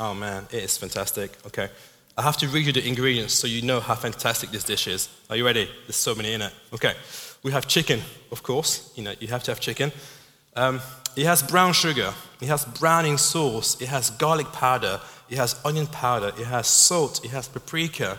Oh 0.00 0.14
man, 0.14 0.46
it 0.50 0.62
is 0.64 0.76
fantastic. 0.76 1.36
Okay. 1.46 1.68
I 2.16 2.22
have 2.22 2.36
to 2.38 2.48
read 2.48 2.66
you 2.66 2.72
the 2.72 2.86
ingredients 2.86 3.34
so 3.34 3.46
you 3.46 3.62
know 3.62 3.78
how 3.78 3.94
fantastic 3.94 4.50
this 4.50 4.64
dish 4.64 4.88
is. 4.88 5.08
Are 5.30 5.36
you 5.36 5.44
ready? 5.44 5.68
There's 5.86 5.96
so 5.96 6.14
many 6.14 6.32
in 6.32 6.42
it. 6.42 6.52
Okay. 6.72 6.94
We 7.42 7.52
have 7.52 7.68
chicken, 7.68 8.00
of 8.32 8.42
course. 8.42 8.92
You 8.96 9.04
know, 9.04 9.14
you 9.20 9.28
have 9.28 9.44
to 9.44 9.52
have 9.52 9.60
chicken. 9.60 9.92
Um, 10.56 10.80
it 11.18 11.24
has 11.26 11.42
brown 11.42 11.72
sugar, 11.72 12.14
it 12.40 12.46
has 12.46 12.64
browning 12.64 13.18
sauce, 13.18 13.80
it 13.80 13.88
has 13.88 14.10
garlic 14.10 14.52
powder, 14.52 15.00
it 15.28 15.36
has 15.36 15.60
onion 15.64 15.86
powder, 15.88 16.28
it 16.38 16.46
has 16.46 16.68
salt, 16.68 17.24
it 17.24 17.30
has 17.30 17.48
paprika, 17.48 18.18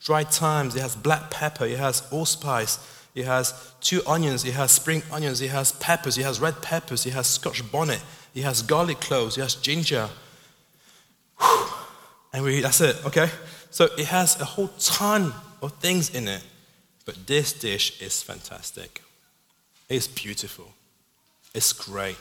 dried 0.00 0.28
thymes, 0.28 0.76
it 0.76 0.80
has 0.80 0.94
black 0.94 1.30
pepper, 1.30 1.66
it 1.66 1.78
has 1.78 2.06
allspice, 2.12 2.78
it 3.16 3.24
has 3.24 3.72
two 3.80 4.02
onions, 4.06 4.44
it 4.44 4.52
has 4.52 4.70
spring 4.70 5.02
onions, 5.10 5.40
it 5.40 5.48
has 5.48 5.72
peppers, 5.72 6.18
it 6.18 6.22
has 6.22 6.38
red 6.38 6.60
peppers, 6.60 7.06
it 7.06 7.14
has 7.14 7.26
scotch 7.26 7.68
bonnet, 7.72 8.00
it 8.34 8.42
has 8.42 8.60
garlic 8.60 9.00
cloves, 9.00 9.38
it 9.38 9.40
has 9.40 9.54
ginger. 9.54 10.10
And 12.32 12.44
we, 12.44 12.60
that's 12.60 12.82
it, 12.82 12.96
okay? 13.06 13.30
So 13.70 13.88
it 13.96 14.06
has 14.06 14.38
a 14.38 14.44
whole 14.44 14.68
ton 14.78 15.32
of 15.62 15.72
things 15.80 16.14
in 16.14 16.28
it. 16.28 16.44
But 17.06 17.26
this 17.26 17.54
dish 17.54 18.02
is 18.02 18.22
fantastic. 18.22 19.00
It's 19.88 20.06
beautiful. 20.06 20.70
It's 21.54 21.72
great. 21.72 22.18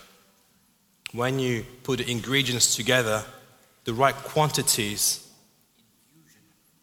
When 1.12 1.40
you 1.40 1.66
put 1.84 1.98
the 1.98 2.10
ingredients 2.10 2.78
together, 2.78 3.25
the 3.84 3.94
right 3.94 4.16
quantities, 4.16 5.28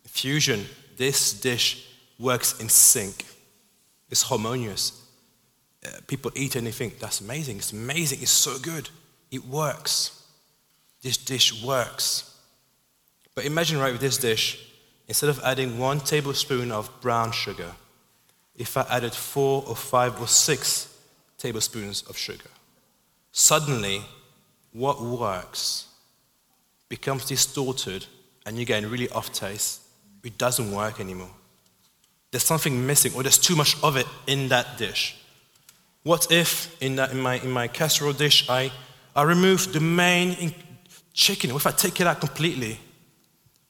fusion, 0.04 0.66
this 0.98 1.32
dish 1.32 1.88
works 2.18 2.60
in 2.60 2.68
sync. 2.68 3.24
It's 4.12 4.22
harmonious. 4.22 5.02
Uh, 5.84 5.88
people 6.06 6.30
eat 6.36 6.54
and 6.54 6.66
they 6.66 6.70
think, 6.70 7.00
that's 7.00 7.22
amazing. 7.22 7.56
It's 7.56 7.72
amazing. 7.72 8.20
It's 8.20 8.30
so 8.30 8.58
good. 8.58 8.90
It 9.30 9.44
works. 9.46 10.24
This 11.00 11.16
dish 11.16 11.64
works. 11.64 12.36
But 13.34 13.46
imagine, 13.46 13.78
right, 13.78 13.90
with 13.90 14.02
this 14.02 14.18
dish, 14.18 14.68
instead 15.08 15.30
of 15.30 15.40
adding 15.42 15.78
one 15.78 15.98
tablespoon 15.98 16.70
of 16.70 16.90
brown 17.00 17.32
sugar, 17.32 17.72
if 18.54 18.76
I 18.76 18.82
added 18.90 19.14
four 19.14 19.64
or 19.66 19.74
five 19.74 20.20
or 20.20 20.28
six 20.28 20.94
tablespoons 21.38 22.02
of 22.02 22.16
sugar. 22.18 22.50
Suddenly, 23.32 24.02
what 24.72 25.00
works 25.00 25.88
becomes 26.90 27.24
distorted 27.24 28.04
and 28.44 28.58
you 28.58 28.66
get 28.66 28.84
a 28.84 28.88
really 28.88 29.08
off 29.08 29.32
taste. 29.32 29.80
It 30.22 30.36
doesn't 30.36 30.70
work 30.70 31.00
anymore. 31.00 31.30
There's 32.32 32.42
something 32.42 32.84
missing, 32.86 33.14
or 33.14 33.22
there's 33.22 33.38
too 33.38 33.54
much 33.54 33.80
of 33.84 33.96
it 33.96 34.06
in 34.26 34.48
that 34.48 34.76
dish. 34.76 35.16
What 36.02 36.32
if 36.32 36.82
in, 36.82 36.96
that, 36.96 37.12
in, 37.12 37.20
my, 37.20 37.36
in 37.36 37.50
my 37.50 37.68
casserole 37.68 38.12
dish 38.12 38.50
I, 38.50 38.72
I 39.14 39.22
remove 39.22 39.72
the 39.72 39.78
main 39.78 40.52
chicken? 41.12 41.52
What 41.52 41.62
if 41.62 41.66
I 41.68 41.70
take 41.70 42.00
it 42.00 42.08
out 42.08 42.18
completely? 42.18 42.80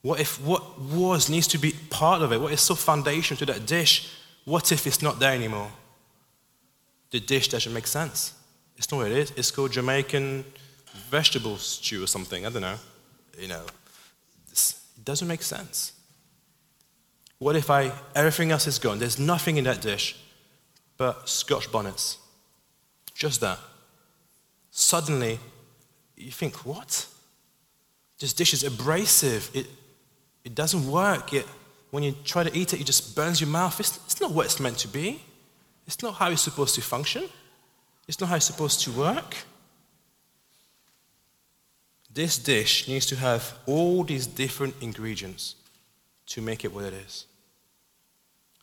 What 0.01 0.19
if 0.19 0.41
what 0.41 0.81
was 0.81 1.29
needs 1.29 1.47
to 1.49 1.59
be 1.59 1.75
part 1.91 2.23
of 2.23 2.33
it? 2.33 2.41
What 2.41 2.53
is 2.53 2.63
so 2.63 2.75
foundation 2.75 3.37
to 3.37 3.47
that 3.47 3.67
dish? 3.67 4.11
What 4.47 4.73
if 4.73 4.87
it's 4.87 5.03
not 5.03 5.21
there 5.21 5.35
anymore? 5.35 5.71
the 7.13 7.21
dish 7.21 7.49
doesn't 7.49 7.73
make 7.73 7.87
sense. 7.87 8.35
It's 8.77 8.91
not 8.91 8.99
what 8.99 9.13
it 9.13 9.17
is. 9.17 9.33
It's 9.37 9.51
called 9.51 9.71
Jamaican 9.73 10.45
vegetable 11.09 11.59
stew 11.59 12.03
or 12.03 12.07
something. 12.07 12.45
I 12.45 12.51
don't 12.51 12.63
know. 12.63 12.79
You 13.39 13.49
know, 13.49 13.65
it 14.51 14.75
doesn't 15.05 15.29
make 15.29 15.43
sense. 15.43 15.93
What 17.43 17.57
if 17.57 17.71
I, 17.71 17.91
everything 18.15 18.53
else 18.53 18.69
is 18.69 18.79
gone? 18.79 19.01
There's 19.01 19.19
nothing 19.19 19.57
in 19.57 19.65
that 19.65 19.81
dish 19.81 20.17
but 20.97 21.29
scotch 21.29 21.73
bonnets. 21.73 22.19
Just 23.15 23.41
that. 23.41 23.59
Suddenly, 24.71 25.41
you 26.17 26.31
think, 26.31 26.65
what? 26.65 27.05
This 28.21 28.33
dish 28.33 28.55
is 28.55 28.63
abrasive. 28.63 29.51
It, 29.55 29.67
it 30.45 30.55
doesn't 30.55 30.87
work. 30.87 31.33
It, 31.33 31.45
when 31.91 32.05
you 32.05 32.15
try 32.25 32.45
to 32.45 32.57
eat 32.57 32.75
it, 32.75 32.81
it 32.81 32.85
just 32.85 33.17
burns 33.17 33.41
your 33.41 33.51
mouth. 33.51 33.81
It's, 33.81 33.97
it's 34.05 34.21
not 34.21 34.31
what 34.31 34.47
it's 34.47 34.61
meant 34.61 34.79
to 34.79 34.87
be. 34.87 35.21
It's 35.85 36.01
not 36.01 36.15
how 36.15 36.31
it's 36.31 36.43
supposed 36.43 36.77
to 36.77 36.81
function. 36.81 37.25
It's 38.07 38.21
not 38.21 38.29
how 38.29 38.37
it's 38.37 38.47
supposed 38.47 38.83
to 38.83 38.93
work. 38.93 39.35
This 42.15 42.39
dish 42.39 42.87
needs 42.87 43.07
to 43.07 43.17
have 43.17 43.59
all 43.67 44.05
these 44.05 44.29
different 44.29 44.77
ingredients 44.81 45.57
to 46.27 46.41
make 46.41 46.65
it 46.65 46.73
what 46.73 46.85
it 46.85 46.93
is. 46.93 47.27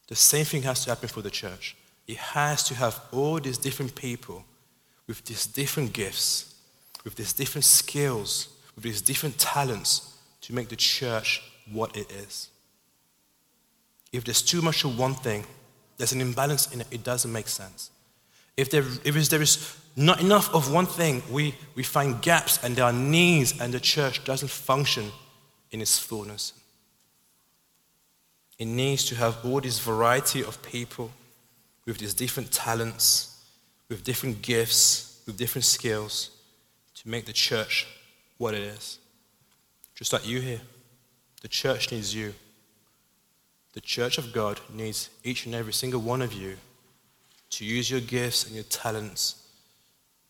The 0.09 0.15
same 0.15 0.43
thing 0.43 0.63
has 0.63 0.83
to 0.83 0.89
happen 0.89 1.07
for 1.07 1.21
the 1.21 1.29
church. 1.29 1.77
It 2.07 2.17
has 2.17 2.63
to 2.63 2.75
have 2.75 2.99
all 3.11 3.39
these 3.39 3.59
different 3.59 3.93
people 3.93 4.43
with 5.07 5.23
these 5.25 5.45
different 5.45 5.93
gifts, 5.93 6.55
with 7.03 7.15
these 7.15 7.31
different 7.31 7.65
skills, 7.65 8.49
with 8.75 8.83
these 8.83 9.01
different 9.01 9.37
talents 9.37 10.17
to 10.41 10.53
make 10.53 10.69
the 10.69 10.75
church 10.75 11.43
what 11.71 11.95
it 11.95 12.11
is. 12.11 12.49
If 14.11 14.23
there's 14.23 14.41
too 14.41 14.63
much 14.63 14.83
of 14.83 14.97
one 14.97 15.13
thing, 15.13 15.45
there's 15.97 16.11
an 16.11 16.21
imbalance 16.21 16.73
in 16.73 16.81
it, 16.81 16.87
it 16.89 17.03
doesn't 17.03 17.31
make 17.31 17.47
sense. 17.47 17.91
If 18.57 18.71
there, 18.71 18.83
if 19.03 19.29
there 19.29 19.41
is 19.43 19.77
not 19.95 20.21
enough 20.21 20.53
of 20.55 20.73
one 20.73 20.87
thing, 20.87 21.21
we, 21.29 21.53
we 21.75 21.83
find 21.83 22.19
gaps 22.19 22.63
and 22.63 22.75
there 22.75 22.85
are 22.85 22.93
needs, 22.93 23.59
and 23.61 23.71
the 23.71 23.79
church 23.79 24.23
doesn't 24.25 24.49
function 24.49 25.11
in 25.69 25.81
its 25.81 25.99
fullness. 25.99 26.53
It 28.59 28.67
needs 28.67 29.05
to 29.05 29.15
have 29.15 29.43
all 29.45 29.61
this 29.61 29.79
variety 29.79 30.43
of 30.43 30.61
people 30.61 31.11
with 31.85 31.97
these 31.97 32.13
different 32.13 32.51
talents, 32.51 33.41
with 33.87 34.03
different 34.03 34.41
gifts, 34.41 35.21
with 35.25 35.37
different 35.37 35.65
skills 35.65 36.29
to 36.95 37.09
make 37.09 37.25
the 37.25 37.33
church 37.33 37.87
what 38.37 38.53
it 38.53 38.61
is. 38.61 38.99
Just 39.95 40.13
like 40.13 40.27
you 40.27 40.41
here. 40.41 40.61
The 41.41 41.47
church 41.47 41.91
needs 41.91 42.13
you. 42.13 42.33
the 43.73 43.81
church 43.81 44.17
of 44.17 44.33
God 44.33 44.59
needs 44.73 45.09
each 45.23 45.45
and 45.45 45.55
every 45.55 45.73
single 45.73 46.01
one 46.01 46.21
of 46.21 46.33
you 46.33 46.57
to 47.51 47.63
use 47.65 47.89
your 47.89 48.01
gifts 48.01 48.45
and 48.45 48.53
your 48.53 48.63
talents, 48.65 49.47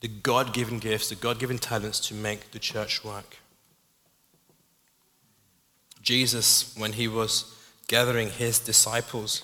the 0.02 0.08
God 0.08 0.54
given 0.54 0.78
gifts, 0.80 1.10
the 1.10 1.16
God 1.16 1.40
given 1.40 1.58
talents 1.58 2.00
to 2.08 2.14
make 2.14 2.52
the 2.52 2.60
church 2.60 3.04
work. 3.04 3.38
Jesus, 6.02 6.76
when 6.78 6.94
he 6.94 7.08
was 7.08 7.56
gathering 7.90 8.30
his 8.30 8.60
disciples, 8.60 9.44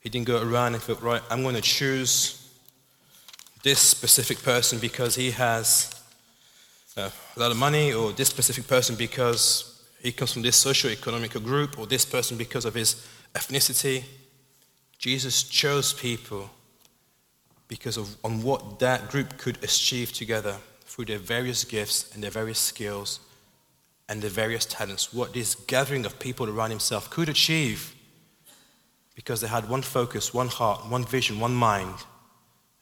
he 0.00 0.08
didn't 0.08 0.26
go 0.26 0.40
around 0.40 0.74
and 0.74 0.82
thought, 0.82 1.02
right, 1.02 1.20
I'm 1.28 1.42
going 1.42 1.56
to 1.56 1.60
choose 1.60 2.40
this 3.62 3.80
specific 3.80 4.42
person 4.42 4.78
because 4.78 5.16
he 5.16 5.32
has 5.32 5.90
uh, 6.96 7.10
a 7.36 7.40
lot 7.40 7.50
of 7.50 7.56
money, 7.56 7.92
or 7.92 8.12
this 8.12 8.28
specific 8.28 8.68
person 8.68 8.94
because 8.94 9.82
he 10.00 10.12
comes 10.12 10.32
from 10.32 10.42
this 10.42 10.56
socio-economic 10.56 11.32
group, 11.42 11.78
or 11.78 11.86
this 11.86 12.04
person 12.04 12.36
because 12.38 12.64
of 12.64 12.74
his 12.74 13.06
ethnicity. 13.34 14.04
Jesus 14.98 15.42
chose 15.42 15.92
people 15.92 16.48
because 17.66 17.96
of 17.96 18.16
on 18.22 18.42
what 18.42 18.78
that 18.78 19.10
group 19.10 19.36
could 19.36 19.56
achieve 19.64 20.12
together 20.12 20.56
through 20.86 21.06
their 21.06 21.18
various 21.18 21.64
gifts 21.64 22.14
and 22.14 22.22
their 22.22 22.30
various 22.30 22.58
skills 22.58 23.18
and 24.08 24.20
the 24.20 24.28
various 24.28 24.66
talents, 24.66 25.12
what 25.12 25.32
this 25.32 25.54
gathering 25.54 26.04
of 26.04 26.18
people 26.18 26.48
around 26.48 26.70
himself 26.70 27.10
could 27.10 27.28
achieve 27.28 27.94
because 29.14 29.40
they 29.40 29.48
had 29.48 29.68
one 29.68 29.82
focus, 29.82 30.34
one 30.34 30.48
heart, 30.48 30.86
one 30.88 31.04
vision, 31.04 31.38
one 31.40 31.54
mind. 31.54 31.94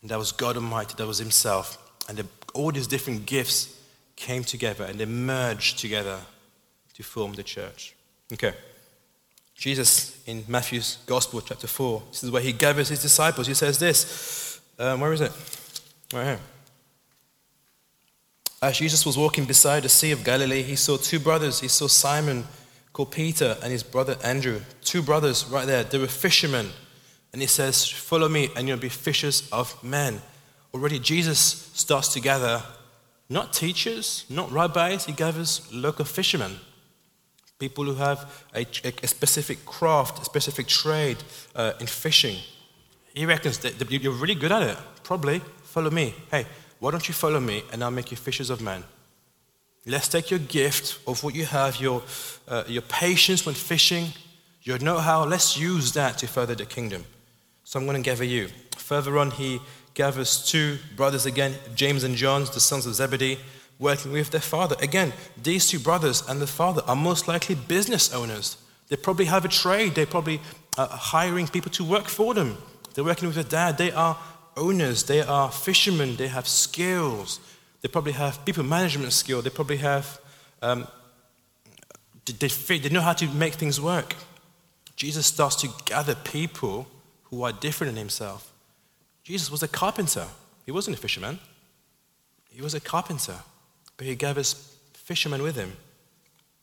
And 0.01 0.11
that 0.11 0.19
was 0.19 0.33
God 0.33 0.57
Almighty, 0.57 0.95
that 0.97 1.07
was 1.07 1.19
Himself. 1.19 1.79
And 2.09 2.19
the, 2.19 2.27
all 2.55 2.73
these 2.73 2.87
different 2.87 3.27
gifts 3.27 3.79
came 4.17 4.45
together 4.45 4.85
and 4.85 4.99
they 4.99 5.07
merged 5.07 5.79
together 5.79 6.19
to 6.95 7.03
form 7.03 7.35
the 7.35 7.43
church. 7.43 7.95
Okay. 8.33 8.55
Jesus 9.55 10.21
in 10.27 10.45
Matthew's 10.49 10.99
Gospel, 11.07 11.41
chapter 11.41 11.67
4, 11.67 12.03
this 12.11 12.25
is 12.25 12.31
where 12.31 12.43
he 12.43 12.53
gathers 12.53 12.89
his 12.89 13.03
disciples. 13.03 13.47
He 13.47 13.55
says 13.55 13.79
this. 13.79 14.61
Um, 14.79 15.01
where 15.01 15.13
is 15.13 15.21
it? 15.21 15.33
Right 16.13 16.25
here. 16.25 16.41
As 18.63 18.79
Jesus 18.79 19.05
was 19.05 19.19
walking 19.19 19.45
beside 19.45 19.83
the 19.83 19.89
Sea 19.89 20.13
of 20.13 20.23
Galilee, 20.23 20.63
he 20.63 20.77
saw 20.77 20.97
two 20.97 21.19
brothers. 21.19 21.59
He 21.59 21.67
saw 21.67 21.89
Simon, 21.89 22.45
called 22.93 23.11
Peter, 23.11 23.57
and 23.61 23.73
his 23.73 23.83
brother 23.83 24.17
Andrew. 24.23 24.61
Two 24.85 25.03
brothers 25.03 25.45
right 25.47 25.67
there. 25.67 25.83
They 25.83 25.99
were 25.99 26.07
fishermen. 26.07 26.69
And 27.33 27.43
he 27.43 27.49
says, 27.49 27.89
Follow 27.89 28.29
me, 28.29 28.51
and 28.55 28.69
you'll 28.69 28.79
be 28.79 28.89
fishers 28.89 29.49
of 29.51 29.83
men. 29.83 30.23
Already, 30.73 31.01
Jesus 31.01 31.71
starts 31.75 32.13
to 32.13 32.21
gather 32.21 32.63
not 33.29 33.53
teachers, 33.53 34.27
not 34.29 34.53
rabbis, 34.53 35.07
he 35.07 35.13
gathers 35.13 35.67
local 35.73 36.05
fishermen. 36.05 36.61
People 37.59 37.85
who 37.85 37.95
have 37.95 38.45
a, 38.55 38.65
a 38.85 39.07
specific 39.09 39.65
craft, 39.65 40.21
a 40.21 40.25
specific 40.25 40.69
trade 40.69 41.17
uh, 41.57 41.73
in 41.81 41.87
fishing. 41.87 42.37
He 43.15 43.27
reckons 43.27 43.59
that 43.59 43.91
you're 43.91 44.13
really 44.13 44.35
good 44.37 44.53
at 44.53 44.63
it. 44.63 44.77
Probably. 45.03 45.41
Follow 45.65 45.91
me. 45.91 46.15
Hey, 46.31 46.47
why 46.83 46.91
don't 46.91 47.07
you 47.07 47.15
follow 47.15 47.39
me 47.39 47.63
and 47.71 47.85
I'll 47.85 47.93
make 47.93 48.11
you 48.11 48.17
fishers 48.17 48.51
of 48.51 48.61
men? 48.61 48.83
Let's 49.87 50.09
take 50.09 50.33
your 50.33 50.41
gift 50.41 50.99
of 51.07 51.23
what 51.23 51.33
you 51.33 51.45
have, 51.45 51.81
your, 51.81 52.03
uh, 52.49 52.65
your 52.67 52.83
patience 52.83 53.47
when 53.47 53.55
fishing, 53.55 54.07
your 54.63 54.81
know 54.81 54.99
how, 54.99 55.25
let's 55.25 55.57
use 55.57 55.93
that 55.93 56.19
to 56.19 56.27
further 56.27 56.57
the 56.57 56.67
kingdom. 56.67 57.05
So 57.63 57.79
I'm 57.79 57.87
going 57.87 58.03
to 58.03 58.11
gather 58.11 58.25
you. 58.25 58.49
Further 58.79 59.17
on, 59.17 59.31
he 59.31 59.61
gathers 59.95 60.45
two 60.45 60.79
brothers 60.97 61.25
again, 61.25 61.55
James 61.77 62.03
and 62.03 62.17
John, 62.17 62.47
the 62.47 62.59
sons 62.59 62.85
of 62.85 62.97
Zebedee, 62.97 63.39
working 63.79 64.11
with 64.11 64.33
their 64.33 64.41
father. 64.41 64.75
Again, 64.83 65.13
these 65.41 65.69
two 65.69 65.79
brothers 65.79 66.25
and 66.29 66.41
the 66.41 66.49
father 66.49 66.83
are 66.89 66.97
most 66.97 67.29
likely 67.29 67.55
business 67.55 68.13
owners. 68.13 68.57
They 68.89 68.97
probably 68.97 69.27
have 69.27 69.45
a 69.45 69.49
trade, 69.49 69.95
they're 69.95 70.05
probably 70.05 70.41
uh, 70.77 70.89
hiring 70.89 71.47
people 71.47 71.71
to 71.71 71.85
work 71.85 72.09
for 72.09 72.35
them. 72.35 72.59
They're 72.93 73.05
working 73.05 73.29
with 73.29 73.37
their 73.37 73.45
dad, 73.45 73.79
they 73.79 73.93
are 73.93 74.19
owners, 74.57 75.05
they 75.05 75.21
are 75.23 75.51
fishermen, 75.51 76.17
they 76.17 76.29
have 76.29 76.47
skills, 76.47 77.41
they 77.81 77.89
probably 77.89 78.13
have 78.13 78.45
people 78.45 78.63
management 78.63 79.13
skill, 79.13 79.43
they 79.43 79.51
probably 79.51 79.79
have, 79.79 80.21
um, 80.61 80.87
they, 82.25 82.49
they 82.79 82.89
know 82.89 83.01
how 83.01 83.13
to 83.13 83.27
make 83.29 83.55
things 83.55 83.81
work. 83.81 84.15
Jesus 84.97 85.27
starts 85.27 85.57
to 85.57 85.69
gather 85.85 86.15
people 86.15 86.87
who 87.25 87.43
are 87.43 87.53
different 87.53 87.93
in 87.93 87.97
himself. 87.97 88.53
Jesus 89.25 89.51
was 89.51 89.63
a 89.63 89.69
carpenter, 89.69 90.27
he 90.65 90.73
wasn't 90.73 90.97
a 90.97 91.01
fisherman, 91.01 91.39
he 92.51 92.63
was 92.63 92.75
a 92.75 92.81
carpenter, 92.81 93.37
but 93.97 94.07
he 94.07 94.15
gathers 94.15 94.77
fishermen 94.93 95.43
with 95.43 95.57
him. 95.57 95.73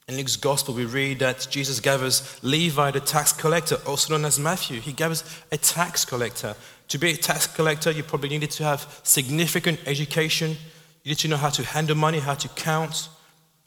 In 0.09 0.17
Luke's 0.17 0.37
gospel, 0.37 0.73
we 0.73 0.85
read 0.85 1.19
that 1.19 1.47
Jesus 1.51 1.79
gathers 1.79 2.39
Levi, 2.41 2.89
the 2.89 2.99
tax 2.99 3.31
collector, 3.31 3.75
also 3.85 4.11
known 4.11 4.25
as 4.25 4.39
Matthew. 4.39 4.81
He 4.81 4.91
gathers 4.91 5.23
a 5.51 5.57
tax 5.57 6.03
collector. 6.03 6.55
To 6.87 6.97
be 6.97 7.11
a 7.11 7.15
tax 7.15 7.45
collector, 7.45 7.91
you 7.91 8.01
probably 8.01 8.29
needed 8.29 8.49
to 8.51 8.63
have 8.63 9.01
significant 9.03 9.79
education. 9.85 10.57
You 11.03 11.11
need 11.11 11.19
to 11.19 11.27
know 11.27 11.37
how 11.37 11.49
to 11.49 11.63
handle 11.63 11.95
money, 11.95 12.17
how 12.17 12.33
to 12.33 12.47
count. 12.49 13.07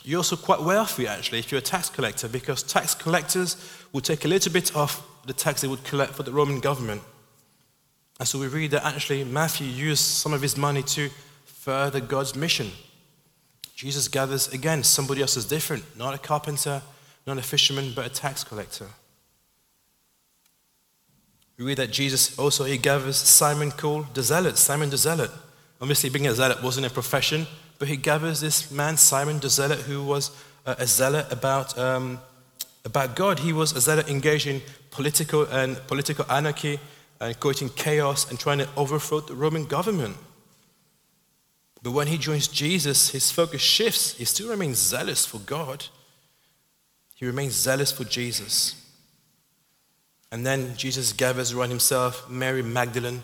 You're 0.03 0.19
also 0.19 0.35
quite 0.35 0.61
wealthy, 0.61 1.07
actually, 1.07 1.39
if 1.39 1.53
you're 1.53 1.61
a 1.61 1.63
tax 1.63 1.89
collector, 1.89 2.27
because 2.27 2.65
tax 2.65 2.93
collectors 2.93 3.57
would 3.93 4.03
take 4.03 4.25
a 4.25 4.29
little 4.29 4.53
bit 4.53 4.75
off 4.75 5.01
the 5.25 5.33
tax 5.33 5.61
they 5.61 5.69
would 5.69 5.85
collect 5.85 6.13
for 6.13 6.25
the 6.25 6.33
Roman 6.33 6.59
government. 6.59 7.03
And 8.19 8.27
so 8.27 8.41
we 8.41 8.49
read 8.49 8.73
that 8.73 8.85
actually 8.85 9.23
Matthew 9.23 9.69
used 9.69 10.03
some 10.03 10.33
of 10.33 10.43
his 10.43 10.57
money 10.57 10.83
to 10.83 11.09
further 11.45 12.01
God's 12.01 12.35
mission. 12.35 12.73
Jesus 13.83 14.07
gathers 14.07 14.47
again 14.53 14.85
somebody 14.85 15.23
else 15.23 15.37
is 15.37 15.45
different, 15.45 15.83
not 15.99 16.14
a 16.14 16.18
carpenter, 16.18 16.83
not 17.27 17.37
a 17.37 17.42
fisherman, 17.42 17.92
but 17.97 18.07
a 18.07 18.09
tax 18.09 18.45
collector. 18.45 18.87
We 21.59 21.64
read 21.64 21.79
that 21.79 21.90
Jesus 21.90 22.38
also 22.38 22.62
he 22.62 22.79
gathers 22.79 23.16
Simon 23.16 23.73
called 23.73 24.14
the 24.14 24.23
Zealot, 24.23 24.57
Simon 24.57 24.88
the 24.88 24.97
Zealot. 24.97 25.33
Obviously, 25.81 26.11
being 26.11 26.29
a 26.29 26.33
zealot 26.33 26.62
wasn't 26.62 26.87
a 26.87 26.90
profession, 26.90 27.49
but 27.81 27.88
he 27.88 27.97
gathers 27.97 28.40
this 28.40 28.71
man, 28.71 28.97
Simon 28.97 29.40
the 29.40 29.51
Zealot, 29.51 29.81
who 29.81 30.05
was 30.05 30.31
a 30.64 30.87
zealot 30.87 31.27
about, 31.33 31.77
um, 31.77 32.21
about 32.85 33.16
God. 33.16 33.40
He 33.40 33.53
was 33.53 33.73
a 33.73 33.81
zealot 33.81 34.09
engaged 34.09 34.47
in 34.47 34.62
political 34.92 35.42
and 35.47 35.77
political 35.88 36.25
anarchy 36.31 36.79
and 37.21 37.38
creating 37.40 37.71
chaos 37.71 38.31
and 38.31 38.38
trying 38.38 38.59
to 38.59 38.68
overthrow 38.77 39.18
the 39.18 39.35
Roman 39.35 39.64
government. 39.64 40.16
But 41.83 41.92
when 41.92 42.07
he 42.07 42.16
joins 42.16 42.47
Jesus, 42.47 43.11
his 43.11 43.31
focus 43.31 43.61
shifts. 43.61 44.14
He 44.14 44.25
still 44.25 44.49
remains 44.49 44.79
zealous 44.79 45.27
for 45.27 45.38
God, 45.38 45.87
he 47.14 47.27
remains 47.27 47.55
zealous 47.55 47.92
for 47.92 48.05
Jesus. 48.05 48.77
And 50.31 50.47
then 50.47 50.75
Jesus 50.77 51.12
gathers 51.12 51.53
around 51.53 51.68
himself 51.68 52.29
Mary 52.29 52.62
Magdalene. 52.62 53.23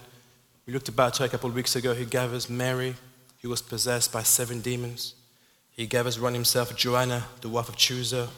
We 0.66 0.74
looked 0.74 0.90
about 0.90 1.16
her 1.16 1.24
a 1.24 1.28
couple 1.28 1.48
of 1.48 1.56
weeks 1.56 1.74
ago. 1.74 1.94
He 1.94 2.04
gathers 2.04 2.50
Mary, 2.50 2.94
who 3.40 3.48
was 3.48 3.62
possessed 3.62 4.12
by 4.12 4.22
seven 4.22 4.60
demons. 4.60 5.14
He 5.70 5.86
gathers 5.86 6.18
around 6.18 6.34
himself 6.34 6.76
Joanna, 6.76 7.24
the 7.40 7.48
wife 7.48 7.70
of 7.70 7.76
Chuza. 7.76 8.28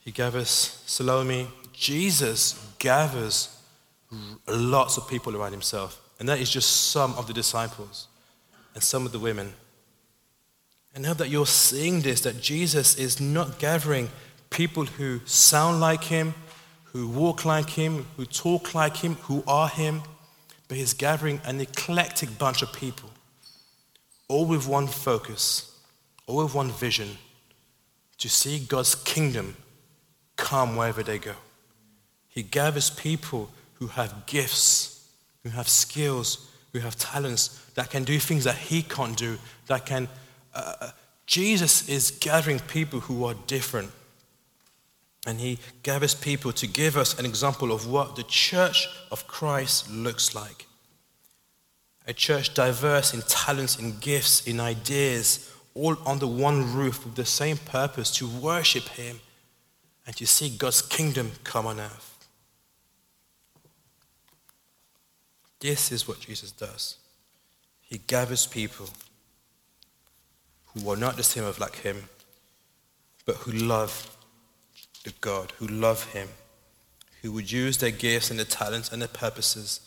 He 0.00 0.10
gathers 0.10 0.82
Salome. 0.84 1.46
Jesus 1.72 2.58
gathers 2.80 3.56
lots 4.48 4.96
of 4.96 5.08
people 5.08 5.36
around 5.36 5.52
himself. 5.52 6.00
And 6.18 6.28
that 6.28 6.40
is 6.40 6.50
just 6.50 6.90
some 6.90 7.14
of 7.14 7.28
the 7.28 7.32
disciples 7.32 8.08
and 8.80 8.84
some 8.84 9.04
of 9.04 9.12
the 9.12 9.18
women. 9.18 9.52
And 10.94 11.04
now 11.04 11.12
that 11.12 11.28
you're 11.28 11.44
seeing 11.44 12.00
this, 12.00 12.22
that 12.22 12.40
Jesus 12.40 12.96
is 12.96 13.20
not 13.20 13.58
gathering 13.58 14.08
people 14.48 14.86
who 14.86 15.20
sound 15.26 15.80
like 15.80 16.04
him, 16.04 16.32
who 16.84 17.06
walk 17.06 17.44
like 17.44 17.68
him, 17.68 18.06
who 18.16 18.24
talk 18.24 18.74
like 18.74 18.96
him, 18.96 19.16
who 19.26 19.44
are 19.46 19.68
him, 19.68 20.00
but 20.66 20.78
he's 20.78 20.94
gathering 20.94 21.42
an 21.44 21.60
eclectic 21.60 22.38
bunch 22.38 22.62
of 22.62 22.72
people, 22.72 23.10
all 24.28 24.46
with 24.46 24.66
one 24.66 24.86
focus, 24.86 25.78
all 26.26 26.42
with 26.42 26.54
one 26.54 26.70
vision 26.70 27.18
to 28.16 28.30
see 28.30 28.60
God's 28.60 28.94
kingdom 28.94 29.56
come 30.36 30.74
wherever 30.74 31.02
they 31.02 31.18
go. 31.18 31.34
He 32.28 32.42
gathers 32.42 32.88
people 32.88 33.50
who 33.74 33.88
have 33.88 34.24
gifts, 34.24 35.06
who 35.42 35.50
have 35.50 35.68
skills, 35.68 36.49
who 36.72 36.78
have 36.80 36.96
talents 36.96 37.64
that 37.74 37.90
can 37.90 38.04
do 38.04 38.18
things 38.18 38.44
that 38.44 38.56
he 38.56 38.82
can't 38.82 39.16
do, 39.16 39.38
that 39.66 39.86
can. 39.86 40.08
Uh, 40.54 40.74
uh, 40.80 40.90
Jesus 41.26 41.88
is 41.88 42.10
gathering 42.10 42.58
people 42.58 43.00
who 43.00 43.24
are 43.24 43.34
different. 43.46 43.92
And 45.26 45.38
he 45.38 45.58
gathers 45.82 46.14
people 46.14 46.52
to 46.54 46.66
give 46.66 46.96
us 46.96 47.18
an 47.18 47.26
example 47.26 47.70
of 47.70 47.86
what 47.86 48.16
the 48.16 48.22
church 48.24 48.88
of 49.12 49.26
Christ 49.28 49.90
looks 49.90 50.34
like. 50.34 50.66
A 52.08 52.12
church 52.12 52.54
diverse 52.54 53.14
in 53.14 53.22
talents, 53.22 53.78
in 53.78 53.98
gifts, 53.98 54.46
in 54.46 54.58
ideas, 54.58 55.52
all 55.74 55.96
under 56.06 56.26
one 56.26 56.74
roof 56.74 57.04
with 57.04 57.14
the 57.14 57.24
same 57.24 57.58
purpose 57.58 58.10
to 58.12 58.26
worship 58.26 58.88
him 58.88 59.20
and 60.06 60.16
to 60.16 60.26
see 60.26 60.48
God's 60.48 60.82
kingdom 60.82 61.30
come 61.44 61.66
on 61.66 61.78
earth. 61.78 62.19
This 65.60 65.92
is 65.92 66.08
what 66.08 66.20
Jesus 66.20 66.52
does. 66.52 66.96
He 67.82 67.98
gathers 67.98 68.46
people 68.46 68.88
who 70.66 70.90
are 70.90 70.96
not 70.96 71.16
the 71.16 71.22
same 71.22 71.44
of 71.44 71.58
like 71.58 71.76
him, 71.76 72.04
but 73.26 73.36
who 73.36 73.52
love 73.52 74.16
the 75.04 75.12
God, 75.20 75.52
who 75.58 75.66
love 75.66 76.12
him, 76.12 76.28
who 77.22 77.32
would 77.32 77.50
use 77.50 77.78
their 77.78 77.90
gifts 77.90 78.30
and 78.30 78.38
their 78.38 78.46
talents 78.46 78.92
and 78.92 79.02
their 79.02 79.08
purposes 79.08 79.80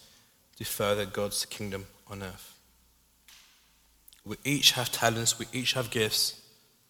to 0.58 0.66
further 0.66 1.06
God's 1.06 1.46
kingdom 1.46 1.88
on 2.08 2.22
earth. 2.22 2.56
We 4.26 4.38
each 4.44 4.72
have 4.72 4.92
talents, 4.92 5.40
we 5.40 5.48
each 5.52 5.74
have 5.74 5.90
gifts, 5.90 6.42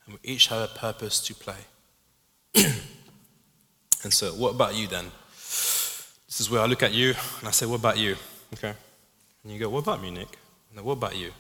and 0.06 0.16
we 0.16 0.20
each 0.30 0.48
have 0.48 0.62
a 0.62 0.68
purpose 0.68 1.20
to 1.22 1.34
play. 1.34 1.56
and 2.56 4.14
so, 4.14 4.32
what 4.34 4.50
about 4.50 4.76
you 4.76 4.88
then? 4.88 5.06
This 5.36 6.42
is 6.42 6.50
where 6.50 6.62
I 6.62 6.66
look 6.66 6.84
at 6.84 6.94
you 6.94 7.14
and 7.40 7.48
I 7.48 7.52
say, 7.52 7.66
What 7.66 7.80
about 7.80 7.98
you? 7.98 8.16
Okay. 8.54 8.74
And 9.44 9.52
you 9.52 9.60
go, 9.60 9.70
What 9.70 9.80
about 9.80 10.02
me, 10.02 10.12
Nick? 10.12 10.38
And 10.76 10.84
what 10.86 10.94
about 10.94 11.16
you? 11.16 11.32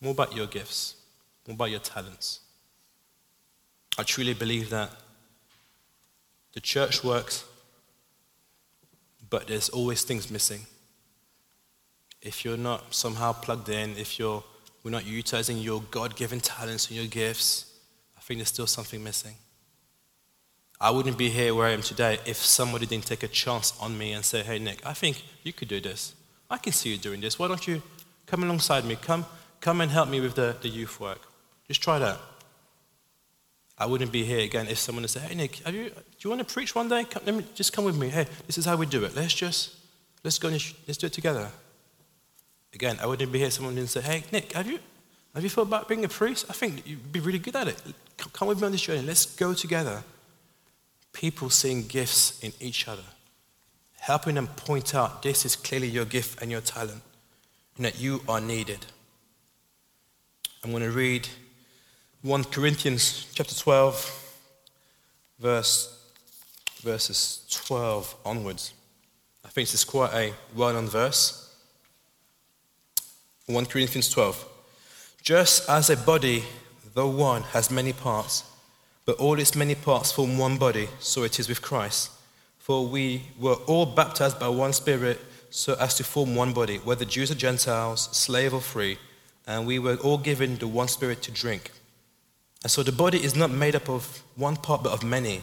What 0.00 0.12
about 0.12 0.34
your 0.34 0.46
gifts? 0.46 0.96
What 1.44 1.54
about 1.54 1.70
your 1.70 1.80
talents? 1.80 2.40
I 3.98 4.04
truly 4.04 4.34
believe 4.34 4.70
that 4.70 4.90
the 6.52 6.60
church 6.60 7.02
works, 7.02 7.44
but 9.28 9.48
there's 9.48 9.68
always 9.68 10.02
things 10.02 10.30
missing. 10.30 10.60
If 12.22 12.44
you're 12.44 12.56
not 12.56 12.94
somehow 12.94 13.32
plugged 13.32 13.68
in, 13.68 13.96
if 13.96 14.18
you're, 14.18 14.42
we're 14.82 14.90
not 14.90 15.06
utilizing 15.06 15.58
your 15.58 15.82
God 15.90 16.16
given 16.16 16.40
talents 16.40 16.88
and 16.88 16.96
your 16.96 17.06
gifts, 17.06 17.74
I 18.16 18.20
think 18.20 18.38
there's 18.38 18.48
still 18.48 18.66
something 18.66 19.02
missing. 19.02 19.34
I 20.80 20.90
wouldn't 20.90 21.18
be 21.18 21.28
here 21.28 21.54
where 21.54 21.66
I 21.66 21.70
am 21.70 21.82
today 21.82 22.18
if 22.24 22.36
somebody 22.36 22.86
didn't 22.86 23.06
take 23.06 23.24
a 23.24 23.28
chance 23.28 23.76
on 23.80 23.98
me 23.98 24.12
and 24.12 24.24
say, 24.24 24.42
hey, 24.44 24.60
Nick, 24.60 24.84
I 24.86 24.92
think 24.92 25.24
you 25.42 25.52
could 25.52 25.68
do 25.68 25.80
this. 25.80 26.14
I 26.50 26.58
can 26.58 26.72
see 26.72 26.90
you 26.90 26.98
doing 26.98 27.20
this. 27.20 27.38
Why 27.38 27.48
don't 27.48 27.66
you 27.66 27.82
come 28.26 28.42
alongside 28.42 28.84
me? 28.84 28.96
Come, 28.96 29.26
come 29.60 29.80
and 29.80 29.90
help 29.90 30.08
me 30.08 30.20
with 30.20 30.34
the, 30.34 30.56
the 30.60 30.68
youth 30.68 31.00
work. 31.00 31.20
Just 31.66 31.82
try 31.82 31.98
that. 31.98 32.18
I 33.76 33.86
wouldn't 33.86 34.10
be 34.10 34.24
here 34.24 34.40
again 34.40 34.66
if 34.66 34.78
someone 34.78 35.04
had 35.04 35.10
said, 35.10 35.22
hey, 35.22 35.34
Nick, 35.34 35.60
you, 35.66 35.90
do 35.90 35.92
you 36.20 36.30
want 36.30 36.46
to 36.46 36.52
preach 36.52 36.74
one 36.74 36.88
day? 36.88 37.04
Come, 37.04 37.22
let 37.26 37.34
me, 37.34 37.44
just 37.54 37.72
come 37.72 37.84
with 37.84 37.96
me. 37.96 38.08
Hey, 38.08 38.26
this 38.46 38.58
is 38.58 38.64
how 38.64 38.76
we 38.76 38.86
do 38.86 39.04
it. 39.04 39.14
Let's 39.14 39.34
just, 39.34 39.76
let's 40.24 40.38
go 40.38 40.48
and 40.48 40.74
let's 40.86 40.98
do 40.98 41.06
it 41.06 41.12
together. 41.12 41.48
Again, 42.74 42.98
I 43.00 43.06
wouldn't 43.06 43.30
be 43.30 43.38
here 43.38 43.48
if 43.48 43.54
someone 43.54 43.74
didn't 43.74 43.90
say, 43.90 44.00
hey, 44.00 44.24
Nick, 44.32 44.52
have 44.52 44.66
you, 44.66 44.78
have 45.34 45.44
you 45.44 45.50
thought 45.50 45.62
about 45.62 45.88
being 45.88 46.04
a 46.04 46.08
priest? 46.08 46.46
I 46.48 46.54
think 46.54 46.86
you'd 46.86 47.12
be 47.12 47.20
really 47.20 47.38
good 47.38 47.54
at 47.54 47.68
it. 47.68 47.80
Come 48.32 48.48
with 48.48 48.60
me 48.60 48.66
on 48.66 48.72
this 48.72 48.80
journey. 48.80 49.02
Let's 49.02 49.26
go 49.26 49.54
together 49.54 50.02
people 51.12 51.50
seeing 51.50 51.86
gifts 51.86 52.38
in 52.44 52.52
each 52.60 52.86
other, 52.86 53.02
helping 54.00 54.34
them 54.34 54.46
point 54.46 54.94
out 54.94 55.22
this 55.22 55.44
is 55.44 55.56
clearly 55.56 55.88
your 55.88 56.04
gift 56.04 56.40
and 56.40 56.50
your 56.50 56.60
talent, 56.60 57.02
and 57.76 57.84
that 57.84 58.00
you 58.00 58.22
are 58.28 58.40
needed. 58.40 58.86
I'm 60.64 60.70
going 60.70 60.82
to 60.82 60.90
read 60.90 61.28
1 62.22 62.44
Corinthians 62.44 63.26
chapter 63.32 63.54
12, 63.54 64.36
verse, 65.38 65.98
verses 66.82 67.46
12 67.50 68.16
onwards. 68.24 68.72
I 69.44 69.48
think 69.48 69.68
this 69.68 69.74
is 69.74 69.84
quite 69.84 70.12
a 70.12 70.32
well 70.54 70.72
known 70.72 70.88
verse. 70.88 71.54
1 73.46 73.66
Corinthians 73.66 74.10
12. 74.10 74.46
Just 75.22 75.68
as 75.68 75.90
a 75.90 75.96
body, 75.96 76.44
though 76.94 77.08
one, 77.08 77.42
has 77.42 77.70
many 77.70 77.92
parts, 77.92 78.44
but 79.04 79.16
all 79.16 79.38
its 79.38 79.54
many 79.54 79.74
parts 79.74 80.12
form 80.12 80.36
one 80.36 80.58
body, 80.58 80.88
so 80.98 81.22
it 81.22 81.38
is 81.38 81.48
with 81.48 81.62
Christ. 81.62 82.10
For 82.68 82.86
we 82.86 83.22
were 83.40 83.54
all 83.66 83.86
baptized 83.86 84.38
by 84.38 84.48
one 84.48 84.74
Spirit, 84.74 85.18
so 85.48 85.74
as 85.80 85.94
to 85.94 86.04
form 86.04 86.34
one 86.34 86.52
body, 86.52 86.76
whether 86.76 87.06
Jews 87.06 87.30
or 87.30 87.34
Gentiles, 87.34 88.10
slave 88.12 88.52
or 88.52 88.60
free, 88.60 88.98
and 89.46 89.66
we 89.66 89.78
were 89.78 89.96
all 89.96 90.18
given 90.18 90.58
the 90.58 90.68
one 90.68 90.88
Spirit 90.88 91.22
to 91.22 91.30
drink. 91.30 91.70
And 92.62 92.70
so 92.70 92.82
the 92.82 92.92
body 92.92 93.24
is 93.24 93.34
not 93.34 93.50
made 93.50 93.74
up 93.74 93.88
of 93.88 94.22
one 94.36 94.56
part, 94.56 94.82
but 94.82 94.92
of 94.92 95.02
many. 95.02 95.40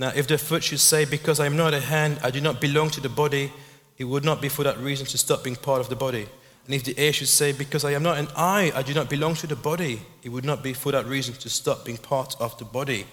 Now, 0.00 0.10
if 0.16 0.26
the 0.26 0.36
foot 0.36 0.64
should 0.64 0.80
say, 0.80 1.04
Because 1.04 1.38
I 1.38 1.46
am 1.46 1.56
not 1.56 1.74
a 1.74 1.80
hand, 1.80 2.18
I 2.24 2.32
do 2.32 2.40
not 2.40 2.60
belong 2.60 2.90
to 2.90 3.00
the 3.00 3.08
body, 3.08 3.52
it 3.96 4.04
would 4.06 4.24
not 4.24 4.42
be 4.42 4.48
for 4.48 4.64
that 4.64 4.78
reason 4.78 5.06
to 5.06 5.18
stop 5.18 5.44
being 5.44 5.54
part 5.54 5.78
of 5.78 5.88
the 5.88 5.94
body. 5.94 6.26
And 6.64 6.74
if 6.74 6.82
the 6.82 7.00
ear 7.00 7.12
should 7.12 7.28
say, 7.28 7.52
Because 7.52 7.84
I 7.84 7.92
am 7.92 8.02
not 8.02 8.18
an 8.18 8.26
eye, 8.34 8.72
I 8.74 8.82
do 8.82 8.94
not 8.94 9.08
belong 9.08 9.36
to 9.36 9.46
the 9.46 9.54
body, 9.54 10.02
it 10.24 10.30
would 10.30 10.44
not 10.44 10.64
be 10.64 10.72
for 10.72 10.90
that 10.90 11.06
reason 11.06 11.36
to 11.36 11.48
stop 11.48 11.84
being 11.84 11.98
part 11.98 12.34
of 12.40 12.58
the 12.58 12.64
body. 12.64 13.06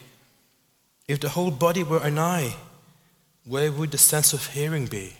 If 1.07 1.19
the 1.19 1.29
whole 1.29 1.51
body 1.51 1.83
were 1.83 2.01
an 2.01 2.17
eye, 2.17 2.55
where 3.45 3.71
would 3.71 3.91
the 3.91 3.97
sense 3.97 4.33
of 4.33 4.47
hearing 4.47 4.85
be? 4.85 5.13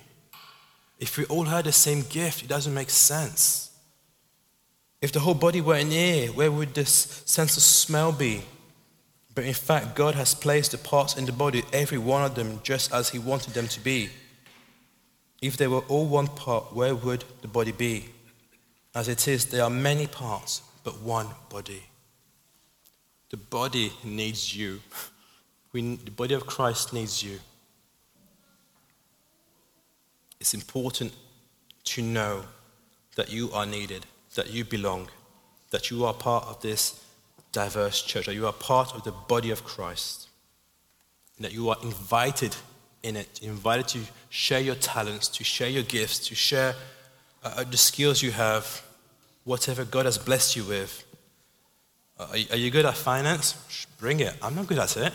If 0.99 1.17
we 1.17 1.25
all 1.25 1.45
had 1.45 1.65
the 1.65 1.71
same 1.71 2.03
gift, 2.09 2.43
it 2.43 2.47
doesn't 2.47 2.73
make 2.73 2.89
sense. 2.89 3.71
If 5.01 5.11
the 5.11 5.19
whole 5.19 5.33
body 5.33 5.59
were 5.59 5.75
an 5.75 5.91
ear, 5.91 6.29
where 6.29 6.51
would 6.51 6.73
this 6.73 7.23
sense 7.25 7.57
of 7.57 7.63
smell 7.63 8.13
be? 8.13 8.41
But 9.35 9.43
in 9.43 9.53
fact, 9.53 9.95
God 9.95 10.15
has 10.15 10.33
placed 10.33 10.71
the 10.71 10.77
parts 10.77 11.17
in 11.17 11.25
the 11.25 11.31
body, 11.31 11.63
every 11.73 11.97
one 11.97 12.23
of 12.23 12.35
them, 12.35 12.61
just 12.63 12.93
as 12.93 13.09
He 13.09 13.19
wanted 13.19 13.53
them 13.53 13.67
to 13.67 13.79
be. 13.81 14.09
If 15.41 15.57
they 15.57 15.67
were 15.67 15.83
all 15.89 16.05
one 16.05 16.27
part, 16.27 16.73
where 16.73 16.95
would 16.95 17.25
the 17.41 17.49
body 17.49 17.73
be? 17.73 18.05
As 18.95 19.09
it 19.09 19.27
is, 19.27 19.47
there 19.47 19.63
are 19.63 19.69
many 19.69 20.07
parts, 20.07 20.61
but 20.83 21.01
one 21.01 21.27
body. 21.49 21.83
The 23.29 23.37
body 23.37 23.91
needs 24.03 24.55
you. 24.55 24.79
We, 25.73 25.95
the 25.95 26.11
body 26.11 26.35
of 26.35 26.45
Christ 26.45 26.93
needs 26.93 27.23
you. 27.23 27.39
It's 30.43 30.53
important 30.53 31.13
to 31.85 32.01
know 32.01 32.43
that 33.15 33.31
you 33.31 33.49
are 33.53 33.65
needed, 33.65 34.05
that 34.35 34.51
you 34.51 34.65
belong, 34.65 35.07
that 35.71 35.89
you 35.89 36.03
are 36.03 36.13
part 36.13 36.43
of 36.47 36.61
this 36.61 37.01
diverse 37.53 38.01
church, 38.01 38.25
that 38.25 38.35
you 38.35 38.45
are 38.45 38.51
part 38.51 38.93
of 38.93 39.05
the 39.05 39.13
body 39.13 39.51
of 39.51 39.63
Christ, 39.63 40.27
and 41.37 41.45
that 41.45 41.53
you 41.53 41.69
are 41.69 41.77
invited 41.81 42.57
in 43.03 43.15
it, 43.15 43.39
invited 43.41 43.87
to 43.87 43.99
share 44.27 44.59
your 44.59 44.75
talents, 44.75 45.29
to 45.29 45.45
share 45.45 45.69
your 45.69 45.83
gifts, 45.83 46.27
to 46.27 46.35
share 46.35 46.75
uh, 47.41 47.53
uh, 47.59 47.63
the 47.63 47.77
skills 47.77 48.21
you 48.21 48.31
have, 48.31 48.83
whatever 49.45 49.85
God 49.85 50.03
has 50.03 50.17
blessed 50.17 50.57
you 50.57 50.65
with. 50.65 51.05
Uh, 52.19 52.35
are, 52.51 52.57
you 52.57 52.69
good 52.69 52.85
at 52.85 52.97
finance? 52.97 53.87
Bring 53.97 54.19
it. 54.19 54.35
I'm 54.41 54.55
not 54.55 54.67
good 54.67 54.79
at 54.79 54.97
it. 54.97 55.13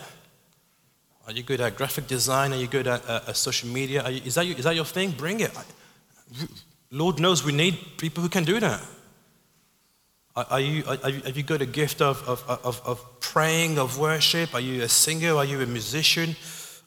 Are 1.29 1.31
you 1.31 1.43
good 1.43 1.61
at 1.61 1.75
graphic 1.75 2.07
design? 2.07 2.53
Are 2.53 2.55
you 2.55 2.65
good 2.65 2.87
at 2.87 3.07
uh, 3.07 3.21
uh 3.27 3.33
social 3.33 3.69
media? 3.69 4.09
You, 4.09 4.21
is, 4.25 4.33
that 4.33 4.47
you, 4.47 4.55
is 4.55 4.63
that 4.63 4.75
your 4.75 4.83
thing? 4.83 5.11
Bring 5.11 5.41
it. 5.41 5.51
Lord 6.89 7.19
knows 7.19 7.45
we 7.45 7.51
need 7.51 7.77
people 7.97 8.23
who 8.23 8.29
can 8.29 8.45
do 8.45 8.59
that. 8.59 8.81
Are, 10.35 10.59
you, 10.59 10.83
are, 10.87 10.97
have 10.97 11.37
you 11.37 11.43
got 11.43 11.61
a 11.61 11.67
gift 11.67 12.01
of, 12.01 12.27
of, 12.27 12.43
of, 12.47 12.81
of, 12.83 13.19
praying, 13.19 13.77
of 13.77 13.99
worship? 13.99 14.55
Are 14.55 14.59
you 14.59 14.81
a 14.81 14.89
singer? 14.89 15.35
Are 15.35 15.45
you 15.45 15.61
a 15.61 15.67
musician? 15.67 16.35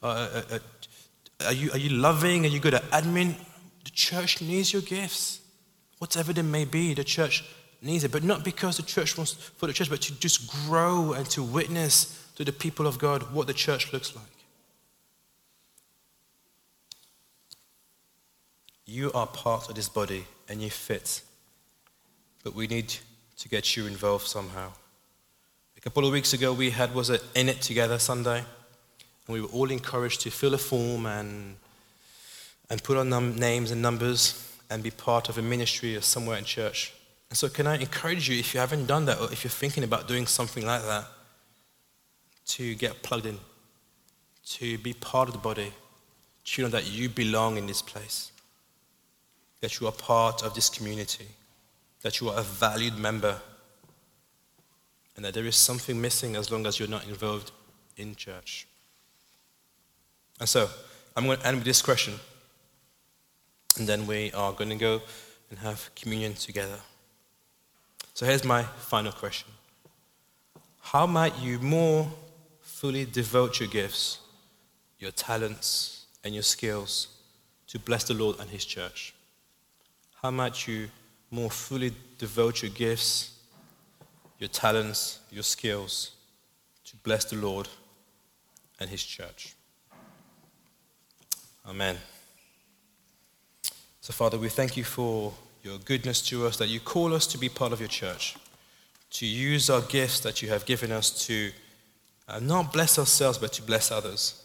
Uh, 0.02 0.58
are, 1.46 1.52
you, 1.52 1.70
are 1.70 1.78
you 1.78 1.90
loving? 1.90 2.44
Are 2.44 2.48
you 2.48 2.58
good 2.58 2.74
at 2.74 2.82
admin? 2.90 3.36
The 3.84 3.90
church 3.90 4.42
needs 4.42 4.72
your 4.72 4.82
gifts. 4.82 5.40
Whatever 5.98 6.32
they 6.32 6.42
may 6.42 6.64
be, 6.64 6.94
the 6.94 7.04
church 7.04 7.44
needs 7.80 8.02
it. 8.02 8.10
But 8.10 8.24
not 8.24 8.42
because 8.42 8.78
the 8.78 8.82
church 8.82 9.16
wants 9.16 9.34
for 9.34 9.68
the 9.68 9.72
church, 9.72 9.88
but 9.88 10.00
to 10.02 10.18
just 10.18 10.50
grow 10.66 11.12
and 11.12 11.30
to 11.30 11.44
witness 11.44 12.18
to 12.36 12.44
the 12.44 12.52
people 12.52 12.86
of 12.86 12.98
God 12.98 13.32
what 13.32 13.46
the 13.46 13.54
church 13.54 13.92
looks 13.92 14.14
like. 14.14 14.24
You 18.84 19.12
are 19.12 19.26
part 19.26 19.68
of 19.68 19.74
this 19.74 19.88
body 19.88 20.26
and 20.48 20.60
you 20.60 20.70
fit. 20.70 21.22
But 22.44 22.54
we 22.54 22.66
need 22.66 22.94
to 23.38 23.48
get 23.48 23.76
you 23.76 23.86
involved 23.86 24.26
somehow. 24.26 24.72
A 25.76 25.80
couple 25.80 26.04
of 26.04 26.12
weeks 26.12 26.32
ago, 26.32 26.52
we 26.52 26.70
had 26.70 26.94
was 26.94 27.10
it 27.10 27.24
In 27.34 27.48
It 27.48 27.60
Together 27.60 27.98
Sunday, 27.98 28.38
and 28.38 29.34
we 29.34 29.40
were 29.40 29.48
all 29.48 29.70
encouraged 29.70 30.20
to 30.22 30.30
fill 30.30 30.54
a 30.54 30.58
form 30.58 31.06
and 31.06 31.56
and 32.70 32.82
put 32.82 32.96
our 32.96 33.04
num- 33.04 33.36
names 33.36 33.70
and 33.70 33.82
numbers 33.82 34.48
and 34.70 34.82
be 34.82 34.90
part 34.90 35.28
of 35.28 35.36
a 35.36 35.42
ministry 35.42 35.94
or 35.96 36.00
somewhere 36.00 36.38
in 36.38 36.44
church. 36.44 36.94
And 37.28 37.36
so, 37.36 37.48
can 37.48 37.66
I 37.66 37.76
encourage 37.76 38.28
you, 38.28 38.38
if 38.38 38.54
you 38.54 38.60
haven't 38.60 38.86
done 38.86 39.04
that, 39.06 39.20
or 39.20 39.30
if 39.32 39.44
you're 39.44 39.50
thinking 39.50 39.84
about 39.84 40.08
doing 40.08 40.26
something 40.26 40.64
like 40.64 40.82
that, 40.82 41.04
to 42.46 42.74
get 42.74 43.02
plugged 43.02 43.26
in, 43.26 43.38
to 44.44 44.78
be 44.78 44.92
part 44.92 45.28
of 45.28 45.34
the 45.34 45.40
body, 45.40 45.72
to 46.44 46.62
know 46.62 46.68
that 46.68 46.90
you 46.90 47.08
belong 47.08 47.56
in 47.56 47.66
this 47.66 47.82
place, 47.82 48.32
that 49.60 49.80
you 49.80 49.86
are 49.86 49.92
part 49.92 50.42
of 50.42 50.54
this 50.54 50.68
community, 50.68 51.28
that 52.02 52.20
you 52.20 52.28
are 52.28 52.40
a 52.40 52.42
valued 52.42 52.98
member, 52.98 53.40
and 55.16 55.24
that 55.24 55.34
there 55.34 55.46
is 55.46 55.56
something 55.56 56.00
missing 56.00 56.36
as 56.36 56.50
long 56.50 56.66
as 56.66 56.78
you're 56.78 56.88
not 56.88 57.06
involved 57.06 57.52
in 57.96 58.14
church. 58.16 58.66
And 60.40 60.48
so, 60.48 60.68
I'm 61.14 61.26
going 61.26 61.38
to 61.38 61.46
end 61.46 61.58
with 61.58 61.64
this 61.64 61.82
question. 61.82 62.14
And 63.78 63.86
then 63.86 64.06
we 64.06 64.32
are 64.32 64.52
going 64.52 64.70
to 64.70 64.76
go 64.76 65.02
and 65.50 65.58
have 65.58 65.90
communion 65.94 66.34
together. 66.34 66.78
So 68.14 68.26
here's 68.26 68.44
my 68.44 68.62
final 68.62 69.12
question 69.12 69.48
How 70.80 71.06
might 71.06 71.38
you 71.38 71.58
more 71.58 72.10
fully 72.82 73.04
devote 73.04 73.60
your 73.60 73.68
gifts, 73.68 74.18
your 74.98 75.12
talents, 75.12 76.06
and 76.24 76.34
your 76.34 76.42
skills 76.42 77.06
to 77.68 77.78
bless 77.78 78.02
the 78.02 78.12
Lord 78.12 78.40
and 78.40 78.50
His 78.50 78.64
church? 78.64 79.14
How 80.20 80.32
might 80.32 80.66
you 80.66 80.88
more 81.30 81.48
fully 81.48 81.92
devote 82.18 82.60
your 82.60 82.72
gifts, 82.72 83.38
your 84.40 84.48
talents, 84.48 85.20
your 85.30 85.44
skills 85.44 86.10
to 86.86 86.96
bless 87.04 87.24
the 87.24 87.36
Lord 87.36 87.68
and 88.80 88.90
His 88.90 89.04
church? 89.04 89.54
Amen. 91.68 91.96
So, 94.00 94.12
Father, 94.12 94.38
we 94.38 94.48
thank 94.48 94.76
you 94.76 94.82
for 94.82 95.32
your 95.62 95.78
goodness 95.78 96.20
to 96.22 96.48
us, 96.48 96.56
that 96.56 96.68
you 96.68 96.80
call 96.80 97.14
us 97.14 97.28
to 97.28 97.38
be 97.38 97.48
part 97.48 97.72
of 97.72 97.78
your 97.78 97.88
church, 97.88 98.36
to 99.10 99.24
use 99.24 99.70
our 99.70 99.82
gifts 99.82 100.18
that 100.18 100.42
you 100.42 100.48
have 100.48 100.66
given 100.66 100.90
us 100.90 101.26
to 101.26 101.52
uh, 102.32 102.40
not 102.40 102.72
bless 102.72 102.98
ourselves, 102.98 103.38
but 103.38 103.52
to 103.52 103.62
bless 103.62 103.92
others. 103.92 104.41